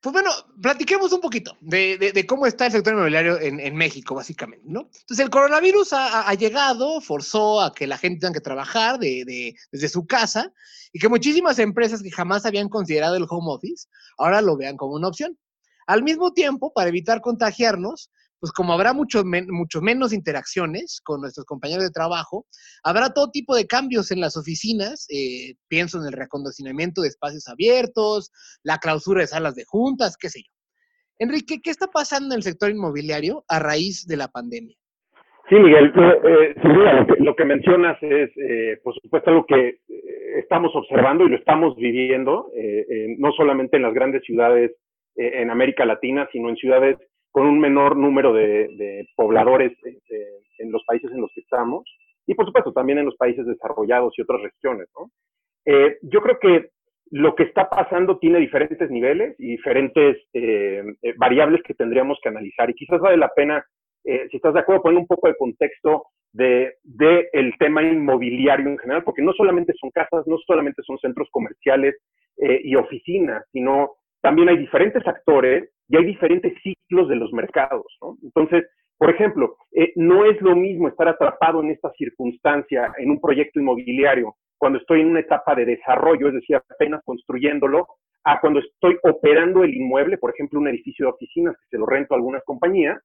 [0.00, 0.30] Pues bueno,
[0.60, 4.82] platiquemos un poquito de, cómo está el sector inmobiliario en, México, básicamente, ¿no?
[4.82, 10.06] Entonces, el coronavirus ha, llegado, forzó a que la gente tenga que trabajar desde su
[10.06, 10.52] casa
[10.92, 14.94] y que muchísimas empresas que jamás habían considerado el home office ahora lo vean como
[14.94, 15.36] una opción.
[15.86, 21.46] Al mismo tiempo, para evitar contagiarnos, pues como habrá mucho, mucho menos interacciones con nuestros
[21.46, 22.46] compañeros de trabajo,
[22.82, 25.06] habrá todo tipo de cambios en las oficinas.
[25.10, 28.30] Eh, pienso en el recondicionamiento de espacios abiertos,
[28.62, 30.56] la clausura de salas de juntas, qué sé yo.
[31.18, 34.76] Enrique, ¿qué está pasando en el sector inmobiliario a raíz de la pandemia?
[35.48, 39.78] Sí, Miguel, eh, sin duda lo que, mencionas es, eh, por supuesto, algo que eh,
[40.38, 42.50] estamos observando y lo estamos viviendo,
[43.18, 44.72] no solamente en las grandes ciudades
[45.14, 46.98] en América Latina, sino en ciudades
[47.36, 51.84] con un menor número de, pobladores en los países en los que estamos
[52.26, 54.88] y, por supuesto, también en los países desarrollados y otras regiones.
[55.66, 56.70] Eh, yo creo que
[57.10, 62.30] lo que está pasando tiene diferentes niveles y diferentes eh, eh, variables que tendríamos que
[62.30, 63.62] analizar y quizás vale la pena,
[64.02, 68.78] si estás de acuerdo, poner un poco de contexto de, de, el tema inmobiliario en
[68.78, 71.96] general, porque no solamente son casas, no solamente son centros comerciales
[72.38, 78.16] y oficinas, sino también hay diferentes actores y hay diferentes ciclos de los mercados, ¿no?
[78.22, 78.64] Entonces,
[78.98, 83.60] por ejemplo, eh, no es lo mismo estar atrapado en esta circunstancia en un proyecto
[83.60, 87.86] inmobiliario cuando estoy en una etapa de desarrollo, es decir, apenas construyéndolo,
[88.24, 91.86] a cuando estoy operando el inmueble, por ejemplo, un edificio de oficinas que se lo
[91.86, 92.98] rento a algunas compañías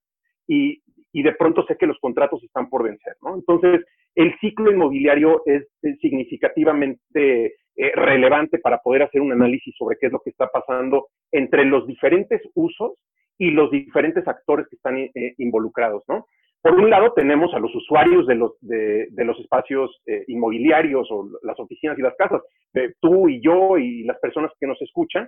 [0.48, 3.36] y, y de pronto sé que los contratos están por vencer, ¿no?
[3.36, 5.68] Entonces, el ciclo inmobiliario es,
[6.02, 11.08] significativamente eh, relevante para poder hacer un análisis sobre qué es lo que está pasando
[11.32, 12.94] entre los diferentes usos
[13.38, 16.26] y los diferentes actores que están eh, involucrados, ¿no?
[16.62, 21.28] Por un lado, tenemos a los usuarios de los, de, los espacios eh, inmobiliarios o
[21.42, 22.42] las oficinas y las casas,
[23.00, 25.28] tú y yo y las personas que nos escuchan,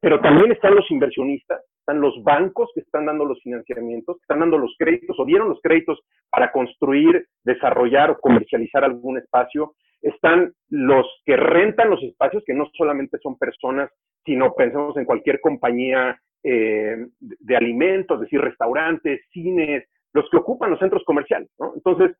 [0.00, 4.58] pero también están los inversionistas, están los bancos que están dando los financiamientos, están dando
[4.58, 11.06] los créditos o dieron los créditos para construir, desarrollar o comercializar algún espacio, están los
[11.24, 13.90] que rentan los espacios, que no solamente son personas,
[14.24, 20.70] sino pensemos en cualquier compañía eh, de alimentos, es decir, restaurantes, cines, los que ocupan
[20.70, 21.72] los centros comerciales, ¿no?
[21.74, 22.16] Entonces,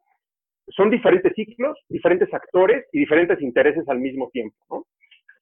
[0.69, 4.87] son diferentes ciclos, diferentes actores y diferentes intereses al mismo tiempo.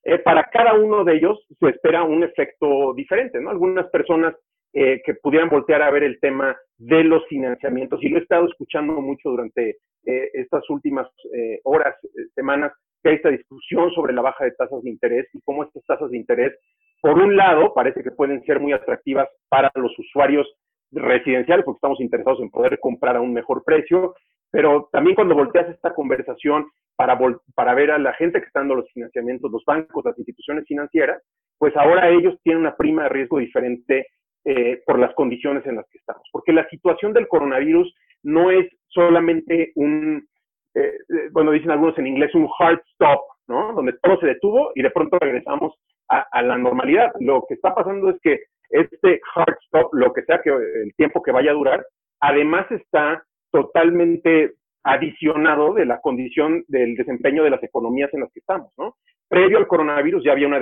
[0.03, 3.49] Eh, para cada uno de ellos se espera un efecto diferente, ¿no?
[3.49, 4.35] Algunas personas
[4.73, 8.03] eh, que pudieran voltear a ver el tema de los financiamientos.
[8.03, 11.95] Y lo he estado escuchando mucho durante eh, estas últimas eh, horas,
[12.35, 15.83] semanas, que hay esta discusión sobre la baja de tasas de interés y cómo estas
[15.85, 16.53] tasas de interés,
[17.01, 20.47] por un lado, parece que pueden ser muy atractivas para los usuarios
[20.91, 24.15] residenciales, porque estamos interesados en poder comprar a un mejor precio,
[24.51, 27.17] pero también cuando volteas esta conversación para,
[27.53, 31.21] para ver a la gente que está dando los financiamientos, los bancos, las instituciones financieras,
[31.57, 34.07] pues ahora ellos tienen una prima de riesgo diferente
[34.49, 36.23] eh, por las condiciones en las que estamos.
[36.31, 40.25] Porque la situación del coronavirus no es solamente un,
[40.73, 43.73] eh, eh, bueno, dicen algunos en inglés, un hard stop, ¿no?
[43.73, 45.73] Donde todo se detuvo y de pronto regresamos
[46.07, 47.11] a, la normalidad.
[47.19, 51.21] Lo que está pasando es que este hard stop, lo que sea que el tiempo
[51.21, 51.85] que vaya a durar,
[52.21, 54.53] además está totalmente
[54.85, 58.95] adicionado de la condición del desempeño de las economías en las que estamos, ¿no?
[59.29, 60.59] Previo al coronavirus ya había una,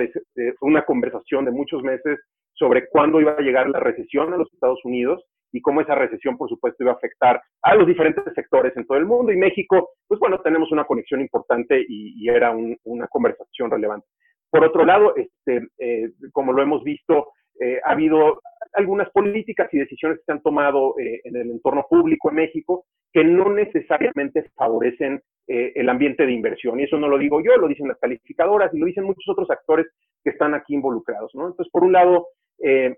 [0.60, 2.18] una conversación de muchos meses
[2.52, 6.36] sobre cuándo iba a llegar la recesión a los Estados Unidos y cómo esa recesión,
[6.36, 9.32] por supuesto, iba a afectar a los diferentes sectores en todo el mundo.
[9.32, 14.06] Y México, pues bueno, tenemos una conexión importante y, era una conversación relevante.
[14.50, 17.28] Por otro lado, este, eh, como lo hemos visto,
[17.60, 18.40] eh, ha habido
[18.76, 22.86] algunas políticas y decisiones que se han tomado eh, en el entorno público en México
[23.12, 26.80] que no necesariamente favorecen el ambiente de inversión.
[26.80, 29.48] Y eso no lo digo yo, lo dicen las calificadoras y lo dicen muchos otros
[29.48, 29.86] actores
[30.26, 31.32] que están aquí involucrados.
[31.36, 31.46] ¿no?
[31.46, 32.26] Entonces, por un lado,
[32.58, 32.96] eh,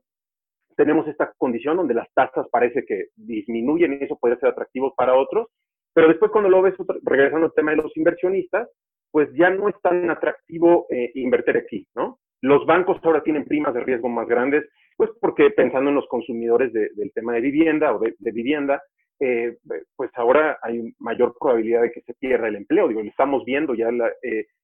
[0.77, 5.15] tenemos esta condición donde las tasas parece que disminuyen y eso puede ser atractivo para
[5.15, 5.49] otros,
[5.93, 8.69] pero después cuando lo ves, regresando al tema de los inversionistas,
[9.11, 12.19] pues ya no es tan atractivo eh, invertir aquí, ¿no?
[12.41, 14.65] Los bancos ahora tienen primas de riesgo más grandes,
[14.99, 18.83] pues porque pensando en los consumidores del tema de vivienda o de, vivienda,
[19.21, 19.57] eh,
[19.97, 22.89] pues ahora hay mayor probabilidad de que se pierda el empleo.
[22.89, 24.11] Digo, estamos viendo ya la,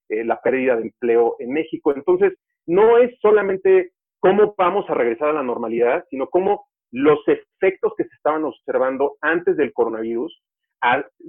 [0.08, 1.94] la pérdida de empleo en México.
[1.94, 2.34] Entonces,
[2.66, 8.04] no es solamente cómo vamos a regresar a la normalidad, sino cómo los efectos que
[8.04, 10.42] se estaban observando antes del coronavirus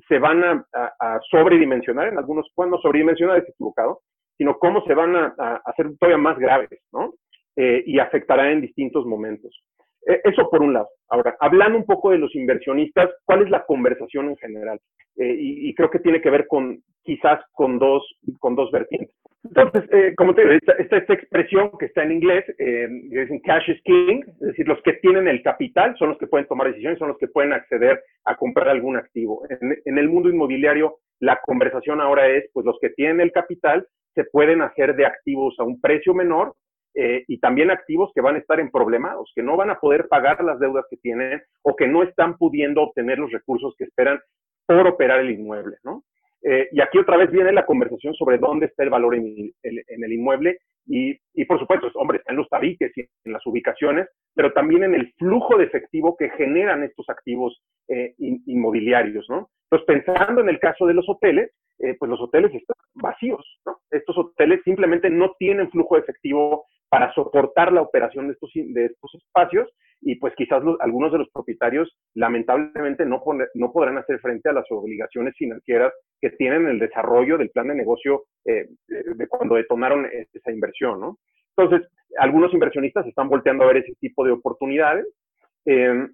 [0.08, 4.02] se van a, sobredimensionar en algunos, cuando sobredimensionar es equivocado,
[4.38, 5.34] sino cómo se van a,
[5.66, 7.15] hacer todavía más graves, ¿no?
[7.58, 9.64] Eh, y afectará en distintos momentos.
[10.06, 10.90] E, eso por un lado.
[11.10, 14.80] Ahora, hablando un poco de los inversionistas, ¿cuál es la conversación en general?
[15.18, 18.04] Eh, y, creo que tiene que ver con quizás con dos,
[18.40, 19.16] con dos vertientes.
[19.46, 23.70] Entonces, eh, como te digo, esta, esta, expresión que está en inglés, eh, dicen cash
[23.70, 27.00] is king, es decir, los que tienen el capital son los que pueden tomar decisiones,
[27.00, 29.46] son los que pueden acceder a comprar algún activo.
[29.50, 33.88] En, en el mundo inmobiliario, la conversación ahora es, pues los que tienen el capital
[34.16, 36.56] se pueden hacer de activos a un precio menor
[36.98, 40.08] eh, y también activos que van a estar en problemados, que no van a poder
[40.08, 44.18] pagar las deudas que tienen o que no están pudiendo obtener los recursos que esperan
[44.66, 46.06] por operar el inmueble, ¿no?
[46.42, 50.14] Eh, y aquí otra vez viene la conversación sobre dónde está el valor en el,
[50.14, 54.54] inmueble y, y, por supuesto, hombre, está en los tabiques y en las ubicaciones, pero
[54.54, 59.50] también en el flujo de efectivo que generan estos activos eh, inmobiliarios, ¿no?
[59.70, 61.52] Entonces, pensando en el caso de los hoteles,
[62.00, 63.80] pues los hoteles están vacíos, ¿no?
[63.92, 68.86] Estos hoteles simplemente no tienen flujo de efectivo para soportar la operación de estos, de
[68.86, 69.70] estos espacios
[70.02, 74.66] y pues quizás algunos de los propietarios lamentablemente no, no podrán hacer frente a las
[74.70, 80.52] obligaciones financieras que tienen el desarrollo del plan de negocio eh, de cuando detonaron esa
[80.52, 81.18] inversión, ¿no?
[81.58, 85.08] Entonces, algunos inversionistas están volteando a ver ese tipo de oportunidades.
[85.66, 86.08] Eh,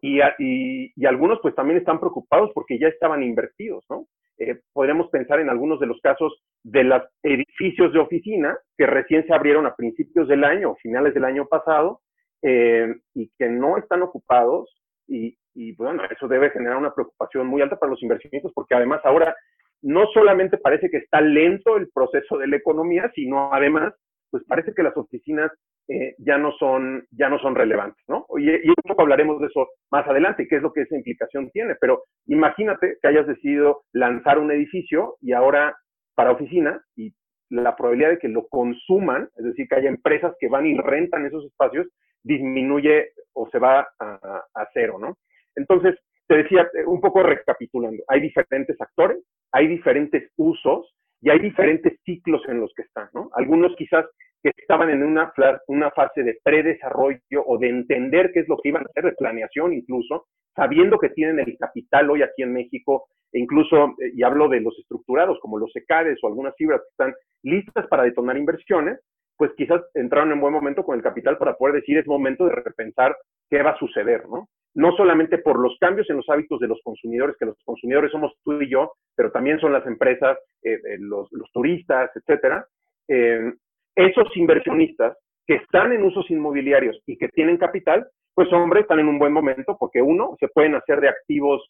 [0.00, 4.06] y, y, algunos pues también están preocupados porque ya estaban invertidos, ¿no?
[4.38, 9.24] Eh, podremos pensar en algunos de los casos de los edificios de oficina que recién
[9.26, 12.00] se abrieron a principios del año finales del año pasado
[12.42, 14.74] eh, y que no están ocupados
[15.06, 19.00] y, y, bueno, eso debe generar una preocupación muy alta para los inversionistas porque además
[19.04, 19.36] ahora
[19.82, 23.94] no solamente parece que está lento el proceso de la economía, sino además
[24.30, 25.52] pues parece que las oficinas
[25.88, 28.26] eh, ya, no son, ya no son relevantes, ¿no?
[28.38, 31.50] Y, y, un poco hablaremos de eso más adelante, qué es lo que esa implicación
[31.50, 35.76] tiene, pero imagínate que hayas decidido lanzar un edificio y ahora
[36.14, 37.12] para oficinas y
[37.50, 41.26] la probabilidad de que lo consuman, es decir, que haya empresas que van y rentan
[41.26, 41.86] esos espacios,
[42.22, 45.18] disminuye o se va a cero, ¿no?
[45.54, 49.18] Entonces, te decía, un poco recapitulando, hay diferentes actores,
[49.52, 50.94] hay diferentes usos,
[51.24, 53.30] y hay diferentes ciclos en los que están, ¿no?
[53.32, 54.04] Algunos quizás
[54.52, 55.32] que estaban en una,
[55.68, 59.12] una fase de predesarrollo o de entender qué es lo que iban a hacer, de
[59.12, 64.22] planeación incluso, sabiendo que tienen el capital hoy aquí en México, e incluso, eh, y
[64.22, 68.36] hablo de los estructurados como los ECADES o algunas fibras que están listas para detonar
[68.36, 69.00] inversiones,
[69.36, 72.54] pues quizás entraron en buen momento con el capital para poder decir es momento de
[72.54, 73.16] repensar
[73.50, 74.48] qué va a suceder, ¿no?
[74.74, 78.32] no solamente por los cambios en los hábitos de los consumidores, que los consumidores somos
[78.44, 82.66] tú y yo, pero también son las empresas, eh, eh, los, turistas, etcétera.
[83.08, 83.52] Eh,
[83.96, 89.08] esos inversionistas que están en usos inmobiliarios y que tienen capital, pues hombre, están en
[89.08, 91.62] un buen momento porque uno, se pueden hacer de activos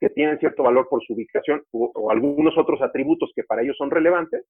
[0.00, 3.90] que tienen cierto valor por su ubicación o, algunos otros atributos que para ellos son
[3.90, 4.44] relevantes,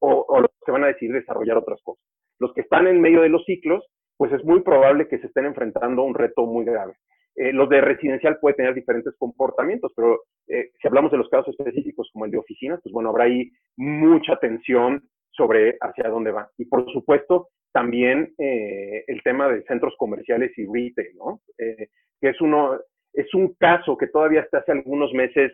[0.00, 2.04] o, o que van a decidir desarrollar otras cosas.
[2.38, 3.84] Los que están en medio de los ciclos,
[4.16, 6.94] pues es muy probable que se estén enfrentando a un reto muy grave.
[7.38, 11.54] Eh, los de residencial puede tener diferentes comportamientos, pero eh, si hablamos de los casos
[11.56, 15.04] específicos como el de oficinas, pues bueno, habrá ahí mucha tensión
[15.38, 16.50] sobre hacia dónde va.
[16.58, 21.40] Y por supuesto, también eh, el tema de centros comerciales y retail, ¿no?
[21.56, 22.78] que es uno,
[23.14, 25.52] es un caso que todavía hasta hace algunos meses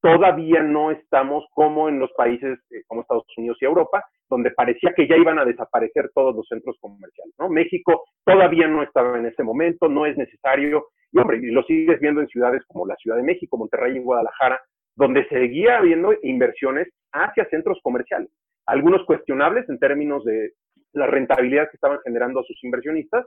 [0.00, 5.08] todavía no estamos como en los países como Estados Unidos y Europa, donde parecía que
[5.08, 7.34] ya iban a desaparecer todos los centros comerciales.
[7.38, 7.48] ¿no?
[7.48, 11.98] México todavía no estaba en ese momento, no es necesario, y hombre, y lo sigues
[12.00, 14.60] viendo en ciudades como la Ciudad de México, Monterrey y Guadalajara,
[14.94, 18.28] donde seguía habiendo inversiones hacia centros comerciales,
[18.68, 20.52] algunos cuestionables en términos de
[20.92, 23.26] la rentabilidad que estaban generando a sus inversionistas,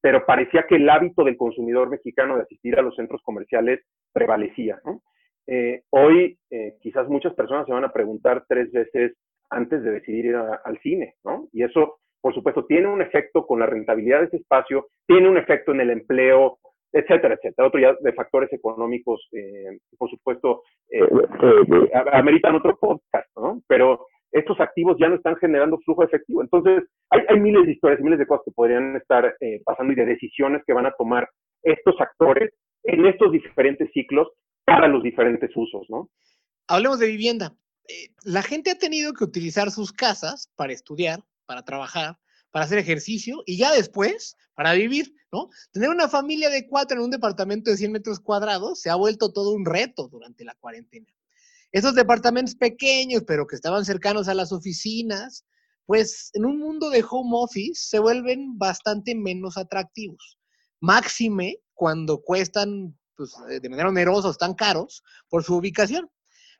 [0.00, 3.80] pero parecía que el hábito del consumidor mexicano de asistir a los centros comerciales
[4.12, 4.80] prevalecía.
[4.84, 5.02] ¿no?
[5.46, 9.12] Eh, hoy eh, quizás muchas personas se van a preguntar tres veces
[9.50, 11.48] antes de decidir ir al cine, ¿no?
[11.52, 15.38] Y eso, por supuesto, tiene un efecto con la rentabilidad de ese espacio, tiene un
[15.38, 16.58] efecto en el empleo,
[16.92, 17.68] etcétera, etcétera.
[17.68, 20.64] Otro ya de factores económicos, eh, por supuesto,
[22.12, 23.62] ameritan otro podcast, ¿no?
[23.66, 26.42] Pero estos activos ya no están generando flujo efectivo.
[26.42, 30.62] Entonces, hay, miles de historias, miles de cosas que podrían estar pasando y de decisiones
[30.66, 31.28] que van a tomar
[31.62, 32.52] estos actores
[32.84, 34.28] en estos diferentes ciclos
[34.64, 36.10] para los diferentes usos, ¿no?
[36.66, 37.54] Hablemos de vivienda.
[37.88, 42.18] Eh, la gente ha tenido que utilizar sus casas para estudiar, para trabajar,
[42.50, 45.48] para hacer ejercicio y ya después para vivir, ¿no?
[45.72, 49.32] Tener una familia de cuatro en un departamento de 100 metros cuadrados se ha vuelto
[49.32, 51.06] todo un reto durante la cuarentena.
[51.72, 55.44] Esos departamentos pequeños, pero que estaban cercanos a las oficinas,
[55.84, 60.38] pues en un mundo de home office se vuelven bastante menos atractivos.
[60.80, 66.10] Máxime cuando cuestan pues, de manera onerosa, están caros por su ubicación.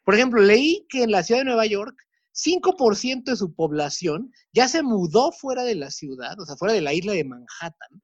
[0.04, 1.94] Por ejemplo, leí que en la ciudad de Nueva York,
[2.32, 6.80] 5% de su población ya se mudó fuera de la ciudad, o sea, fuera de
[6.80, 8.02] la isla de Manhattan,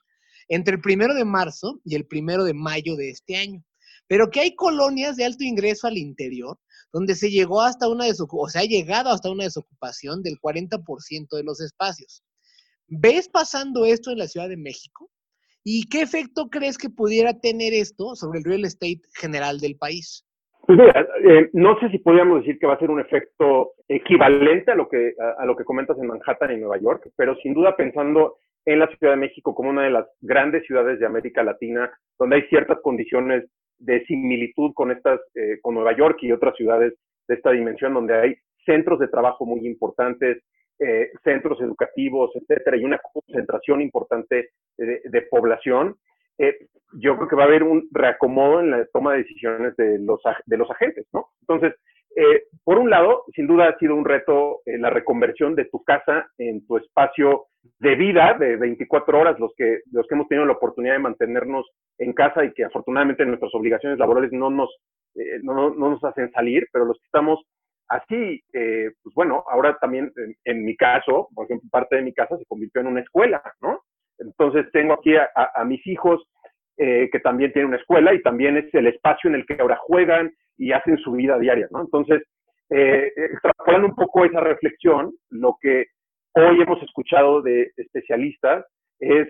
[0.49, 3.65] entre el primero de marzo y el primero de mayo de este año.
[4.07, 6.59] Pero que hay colonias de alto ingreso al interior
[6.95, 11.43] donde se llegó hasta una o se ha llegado hasta una desocupación del 40% de
[11.43, 12.23] los espacios.
[12.87, 15.11] ¿Ves pasando esto en la Ciudad de México?
[15.65, 20.25] ¿Y qué efecto crees que pudiera tener esto sobre el real estate general del país?
[20.69, 24.71] Pues mira, eh, no sé si podríamos decir que va a ser un efecto equivalente
[24.71, 27.75] a lo que a, lo que comentas en Manhattan y Nueva York, pero sin duda
[27.75, 28.37] pensando
[28.67, 31.91] en la Ciudad de México como una de las grandes ciudades de América Latina,
[32.21, 33.45] donde hay ciertas condiciones
[33.79, 36.95] de similitud con estas, eh, con Nueva York y otras ciudades
[37.29, 40.43] de esta dimensión, donde hay centros de trabajo muy importantes,
[40.79, 45.97] eh, centros educativos, etcétera, y una concentración importante de, población,
[46.39, 49.99] eh, yo creo que va a haber un reacomodo en la toma de decisiones de
[50.01, 51.29] los, de los agentes, ¿no?
[51.41, 51.75] Entonces,
[52.17, 56.27] eh, por un lado, sin duda ha sido un reto la reconversión de tu casa
[56.39, 57.47] en tu espacio
[57.79, 61.67] de vida de 24 horas, los que, los que hemos tenido la oportunidad de mantenernos
[61.99, 64.71] en casa y que afortunadamente nuestras obligaciones laborales no nos,
[65.43, 67.45] no, no, nos hacen salir, pero los que estamos
[67.89, 70.11] Así, eh, pues bueno, ahora también
[70.45, 73.81] en, mi caso, por ejemplo, parte de mi casa se convirtió en una escuela, ¿no?
[74.19, 76.23] Entonces tengo aquí a, mis hijos
[76.79, 79.77] eh, que también tienen una escuela y también es el espacio en el que ahora
[79.77, 81.81] juegan y hacen su vida diaria, ¿no?
[81.81, 82.23] Entonces,
[82.71, 85.87] eh, extrapolando un poco esa reflexión, lo que
[86.35, 88.65] hoy hemos escuchado de especialistas
[88.99, 89.29] es,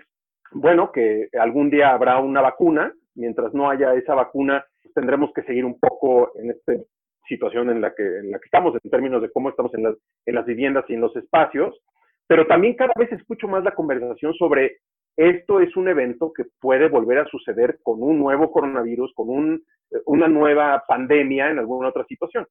[0.51, 5.65] bueno, que algún día habrá una vacuna, mientras no haya esa vacuna, tendremos que seguir
[5.65, 6.85] un poco en este
[7.27, 9.95] situación en la que, en la que estamos en términos de cómo estamos en las,
[10.25, 11.75] en las viviendas y en los espacios,
[12.27, 14.77] pero también cada vez escucho más la conversación sobre
[15.17, 19.63] esto es un evento que puede volver a suceder con un nuevo coronavirus, con un,
[20.05, 22.45] una nueva pandemia en alguna otra situación.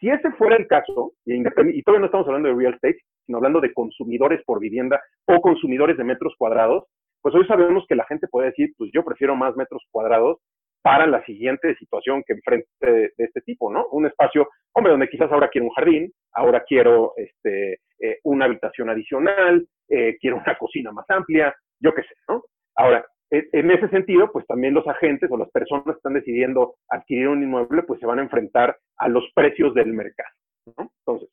[0.00, 3.38] Si ese fuera el caso, y, y todavía no estamos hablando de real estate, sino
[3.38, 6.84] hablando de consumidores por vivienda o consumidores de metros cuadrados,
[7.20, 10.38] pues hoy sabemos que la gente puede decir, pues yo prefiero más metros cuadrados
[10.82, 13.86] para la siguiente situación que enfrente de, este tipo, ¿no?
[13.88, 18.88] Un espacio, hombre, donde quizás ahora quiero un jardín, ahora quiero este, eh, una habitación
[18.88, 22.42] adicional, eh, quiero una cocina más amplia, yo qué sé, ¿no?
[22.76, 27.28] Ahora, en ese sentido, pues también los agentes o las personas que están decidiendo adquirir
[27.28, 30.30] un inmueble, pues se van a enfrentar a los precios del mercado,
[30.78, 30.90] ¿no?
[31.00, 31.28] Entonces,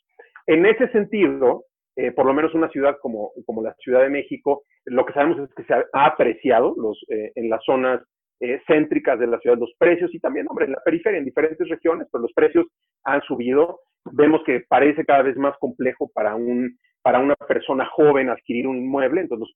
[0.48, 1.64] en ese sentido,
[1.96, 5.40] eh, por lo menos una ciudad como, como la Ciudad de México, lo que sabemos
[5.40, 8.02] es que se ha apreciado los, en las zonas
[8.42, 11.70] eh, céntricas de la ciudad, los precios y también, hombre, en la periferia, en diferentes
[11.70, 12.66] regiones, pero los precios
[13.06, 13.80] han subido.
[14.12, 18.78] Vemos que parece cada vez más complejo para, un, para una persona joven adquirir un
[18.78, 19.48] inmueble, entonces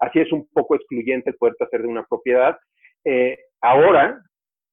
[0.00, 2.58] así es un poco excluyente el poder hacer de una propiedad.
[3.04, 4.20] Eh, ahora,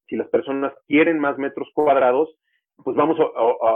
[0.08, 2.36] si las personas quieren más metros cuadrados,
[2.84, 3.24] pues vamos a,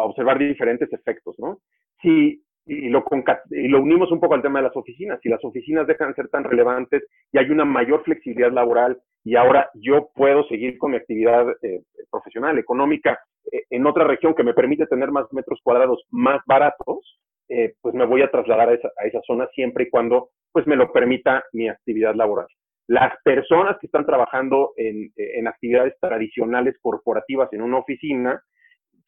[0.06, 1.60] observar diferentes efectos, ¿no?
[2.02, 3.06] Si y lo,
[3.52, 5.20] y lo unimos un poco al tema de las oficinas.
[5.22, 9.36] Si las oficinas dejan de ser tan relevantes y hay una mayor flexibilidad laboral y
[9.36, 13.20] ahora yo puedo seguir con mi actividad eh, profesional, económica,
[13.52, 17.20] eh, en otra región que me permite tener más metros cuadrados más baratos,
[17.50, 20.66] eh, pues me voy a trasladar a esa, a esa zona siempre y cuando pues
[20.68, 22.48] me lo permita mi actividad laboral.
[22.88, 28.42] Las personas que están trabajando en, en actividades tradicionales corporativas en una oficina,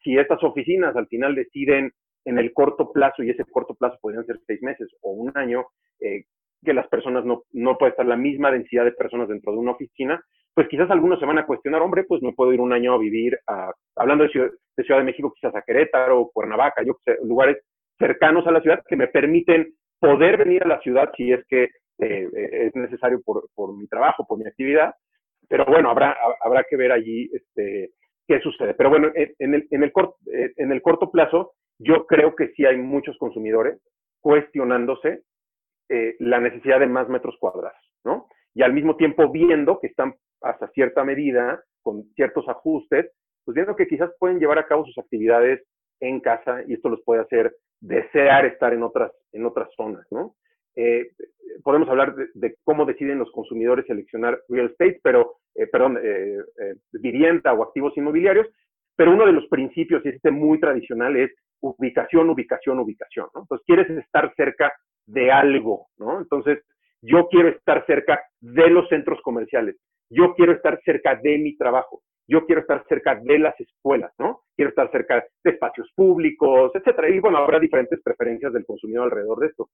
[0.02, 1.90] si estas oficinas al final deciden
[2.24, 5.66] en el corto plazo, y ese corto plazo podrían ser seis meses o un año,
[6.00, 6.24] eh,
[6.62, 9.72] que las personas no, no puede estar la misma densidad de personas dentro de una
[9.72, 10.22] oficina,
[10.54, 12.98] pues quizás algunos se van a cuestionar, hombre, pues no puedo ir un año a
[12.98, 16.82] vivir, a, hablando de Ciudad, de Ciudad de México, quizás a Querétaro, o Cuernavaca,
[17.22, 17.56] lugares
[18.00, 21.68] cercanos a la ciudad que me permiten poder venir a la ciudad si es que
[21.98, 24.94] eh, es necesario por, por, mi trabajo, por mi actividad.
[25.48, 27.90] Pero bueno, habrá, habrá que ver allí este,
[28.26, 28.74] qué sucede.
[28.74, 29.92] Pero bueno, en el, en el,
[30.56, 33.78] en el corto plazo, yo creo que sí hay muchos consumidores
[34.20, 35.22] cuestionándose
[35.88, 38.28] eh, la necesidad de más metros cuadrados, ¿no?
[38.54, 43.10] Y al mismo tiempo viendo que están hasta cierta medida, con ciertos ajustes,
[43.44, 45.62] pues viendo que quizás pueden llevar a cabo sus actividades
[46.00, 50.34] en casa y esto los puede hacer desear estar en otras, en otras zonas, ¿no?
[50.76, 51.10] Eh,
[51.62, 55.98] podemos hablar de, cómo deciden los consumidores seleccionar real estate, pero, eh, perdón,
[56.92, 58.46] vivienda o activos inmobiliarios,
[58.96, 61.30] pero uno de los principios, y este muy tradicional, es
[61.60, 63.42] ubicación, ubicación, ubicación, ¿no?
[63.42, 64.72] Entonces, quieres estar cerca
[65.06, 66.18] de algo, ¿no?
[66.18, 66.62] Entonces,
[67.02, 69.76] yo quiero estar cerca de los centros comerciales,
[70.10, 74.42] yo quiero estar cerca de mi trabajo, yo quiero estar cerca de las escuelas, ¿no?
[74.54, 77.08] Quiero estar cerca de espacios públicos, etcétera.
[77.10, 79.68] Y bueno, habrá diferentes preferencias del consumidor alrededor de esto.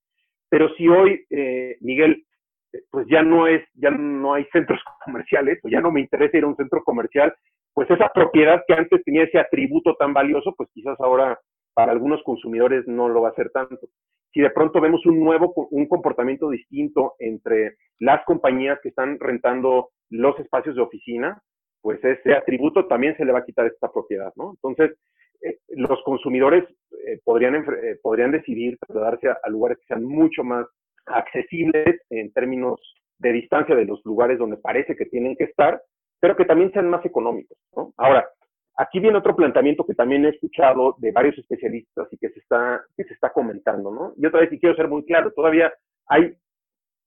[0.49, 2.25] Pero si hoy, eh, Miguel,
[2.73, 6.39] eh, pues ya no es, ya no hay centros comerciales, o ya no me interesa
[6.39, 7.35] ir a un centro comercial,
[7.75, 11.39] pues esa propiedad que antes tenía ese atributo tan valioso, pues quizás ahora
[11.75, 13.89] para algunos consumidores no lo va a ser tanto.
[14.33, 19.91] si de pronto vemos un nuevo, un comportamiento distinto entre las compañías que están rentando
[20.11, 21.43] los espacios de oficina,
[21.87, 24.55] pues ese atributo también se le va a quitar esta propiedad, ¿no?
[24.55, 24.99] Entonces,
[25.41, 26.65] eh, los consumidores
[27.07, 30.67] eh, podrían, eh, podrían decidir trasladarse a, lugares que sean mucho más
[31.07, 32.81] accesibles en términos
[33.19, 35.81] de distancia de los lugares donde parece que tienen que estar,
[36.19, 37.57] pero que también sean más económicos.
[37.77, 37.93] ¿no?
[37.99, 38.29] Ahora,
[38.79, 42.85] aquí viene otro planteamiento que también he escuchado de varios especialistas y que se está,
[42.97, 44.13] que se está comentando, ¿no?
[44.17, 45.73] Y otra vez, y quiero ser muy claro, todavía
[46.09, 46.35] hay,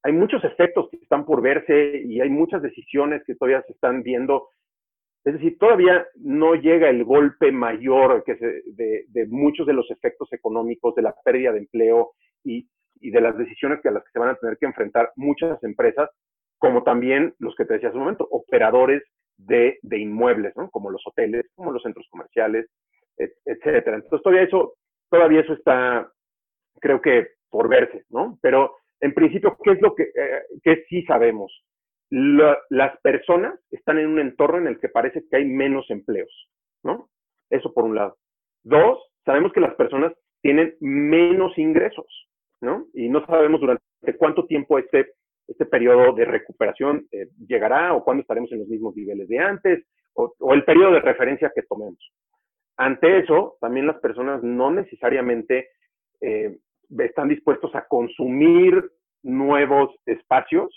[0.04, 4.04] hay muchos efectos que están por verse y hay muchas decisiones que todavía se están
[4.04, 4.48] viendo
[5.26, 10.96] es decir, todavía no llega el golpe mayor que de, muchos de los efectos económicos,
[10.96, 12.12] de la pérdida de empleo
[12.44, 12.68] y,
[13.02, 16.10] de las decisiones que a las que se van a tener que enfrentar muchas empresas,
[16.58, 19.04] como también los que te decía hace un momento, operadores
[19.38, 20.70] de, inmuebles, ¿no?
[20.70, 22.68] como los hoteles, como los centros comerciales,
[23.18, 23.98] etcétera.
[23.98, 24.74] Entonces todavía eso,
[25.10, 26.12] todavía eso está,
[26.80, 28.38] creo que por verse, ¿no?
[28.42, 31.52] Pero en principio, ¿qué es lo que, eh, que sí sabemos?
[32.10, 36.50] Las personas están en un entorno en el que parece que hay menos empleos,
[36.84, 37.10] ¿no?
[37.50, 38.18] Eso por un lado.
[38.64, 42.28] Dos, sabemos que las personas tienen menos ingresos,
[42.62, 42.88] ¿no?
[42.94, 43.84] Y no sabemos durante
[44.18, 45.14] cuánto tiempo este,
[45.48, 49.86] este periodo de recuperación eh, llegará o cuándo estaremos en los mismos niveles de antes
[50.14, 52.12] o, el periodo de referencia que tomemos.
[52.78, 55.70] Ante eso, también las personas no necesariamente
[56.22, 56.58] eh,
[57.00, 58.92] están dispuestos a consumir
[59.22, 60.72] nuevos espacios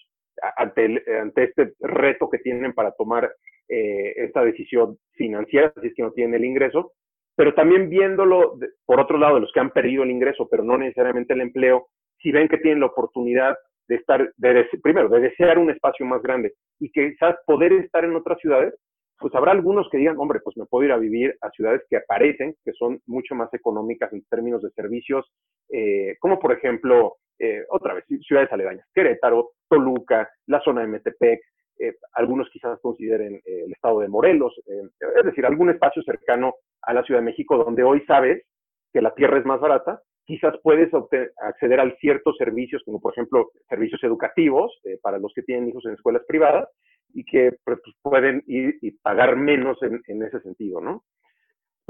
[0.57, 3.33] ante, ante este reto que tienen para tomar
[3.69, 6.93] eh, esta decisión financiera, si es que no tienen el ingreso,
[7.37, 10.77] pero también viéndolo por otro lado, de los que han perdido el ingreso, pero no
[10.77, 13.57] necesariamente el empleo, si ven que tienen la oportunidad
[13.89, 18.15] de estar, de, primero, de desear un espacio más grande y quizás poder estar en
[18.15, 18.75] otras ciudades,
[19.19, 21.97] pues habrá algunos que digan, hombre, pues me puedo ir a vivir a ciudades que
[21.97, 25.31] aparecen, que son mucho más económicas en términos de servicios,
[25.71, 31.41] eh, como por ejemplo eh, otra vez, ciudades aledañas, Querétaro, Toluca, la zona de Metepec,
[31.79, 36.95] eh, algunos quizás consideren eh, el estado de Morelos, es decir, algún espacio cercano a
[36.95, 38.45] la Ciudad de México donde hoy sabes
[38.93, 43.51] que la tierra es más barata, quizás puedes acceder a ciertos servicios, como por ejemplo
[43.69, 44.71] servicios educativos
[45.03, 46.69] para los que tienen hijos en escuelas privadas
[47.15, 51.03] y que pues, pueden ir y pagar menos en, en ese sentido, ¿no?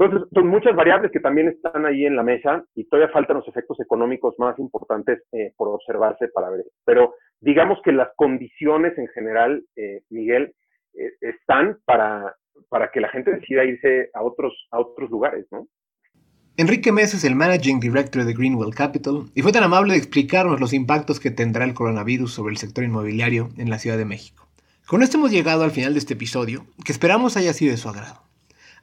[0.03, 3.47] Entonces, son muchas variables que también están ahí en la mesa y todavía faltan los
[3.47, 6.65] efectos económicos más importantes eh, por observarse para ver.
[6.85, 10.53] Pero digamos que las condiciones en general, eh, Miguel,
[10.93, 12.35] eh, están para,
[12.69, 15.67] para que la gente decida irse a otros, a otros lugares, ¿no?
[16.55, 20.59] Enrique Mesa es el Managing Director de Greenwell Capital y fue tan amable de explicarnos
[20.59, 24.47] los impactos que tendrá el coronavirus sobre el sector inmobiliario en la Ciudad de México.
[24.85, 27.89] Con esto hemos llegado al final de este episodio, que esperamos haya sido de su
[27.89, 28.32] agrado.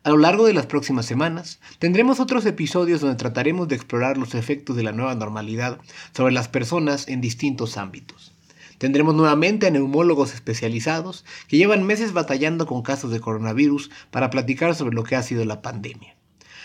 [0.03, 4.35] A lo largo de las próximas semanas tendremos otros episodios donde trataremos de explorar los
[4.35, 5.79] efectos de la nueva normalidad
[6.17, 8.33] sobre las personas en distintos ámbitos.
[8.79, 14.75] Tendremos nuevamente a neumólogos especializados que llevan meses batallando con casos de coronavirus para platicar
[14.75, 16.17] sobre lo que ha sido la pandemia.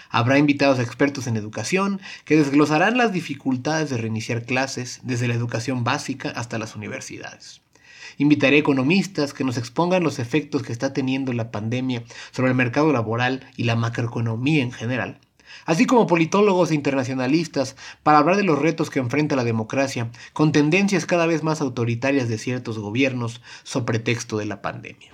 [0.09, 5.83] Habrá invitados expertos en educación que desglosarán las dificultades de reiniciar clases desde la educación
[5.83, 7.64] básica hasta las universidades.
[8.17, 12.91] Invitaré economistas que nos expongan los efectos que está teniendo la pandemia sobre el mercado
[12.91, 15.19] laboral y la macroeconomía en general,
[15.65, 20.51] así como politólogos e internacionalistas para hablar de los retos que enfrenta la democracia con
[20.51, 25.09] tendencias cada vez más autoritarias de ciertos gobiernos sobre pretexto de la pandemia.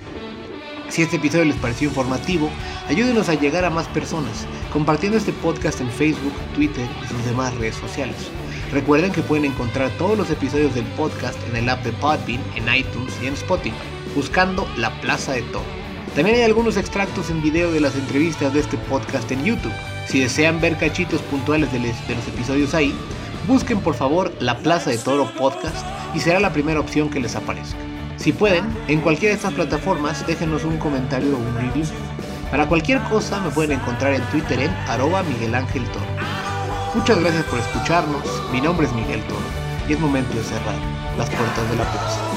[0.90, 2.50] Si este episodio les pareció informativo,
[2.90, 7.56] ayúdenos a llegar a más personas compartiendo este podcast en Facebook, Twitter y sus demás
[7.56, 8.30] redes sociales.
[8.72, 12.74] Recuerden que pueden encontrar todos los episodios del podcast en el app de Podbean, en
[12.74, 13.76] iTunes y en Spotify,
[14.16, 15.66] buscando La Plaza de Toro.
[16.16, 19.74] También hay algunos extractos en video de las entrevistas de este podcast en YouTube.
[20.08, 22.94] Si desean ver cachitos puntuales de, los episodios ahí,
[23.46, 27.36] busquen por favor La Plaza de Toro Podcast y será la primera opción que les
[27.36, 27.78] aparezca.
[28.16, 31.86] Si pueden, en cualquiera de estas plataformas déjenos un comentario o un review.
[32.50, 36.41] Para cualquier cosa me pueden encontrar en Twitter en arroba Miguel Ángel Toro.
[36.94, 38.22] Muchas gracias por escucharnos.
[38.52, 39.40] Mi nombre es Miguel Toro
[39.88, 40.76] y es momento de cerrar
[41.18, 42.31] las puertas de la plaza.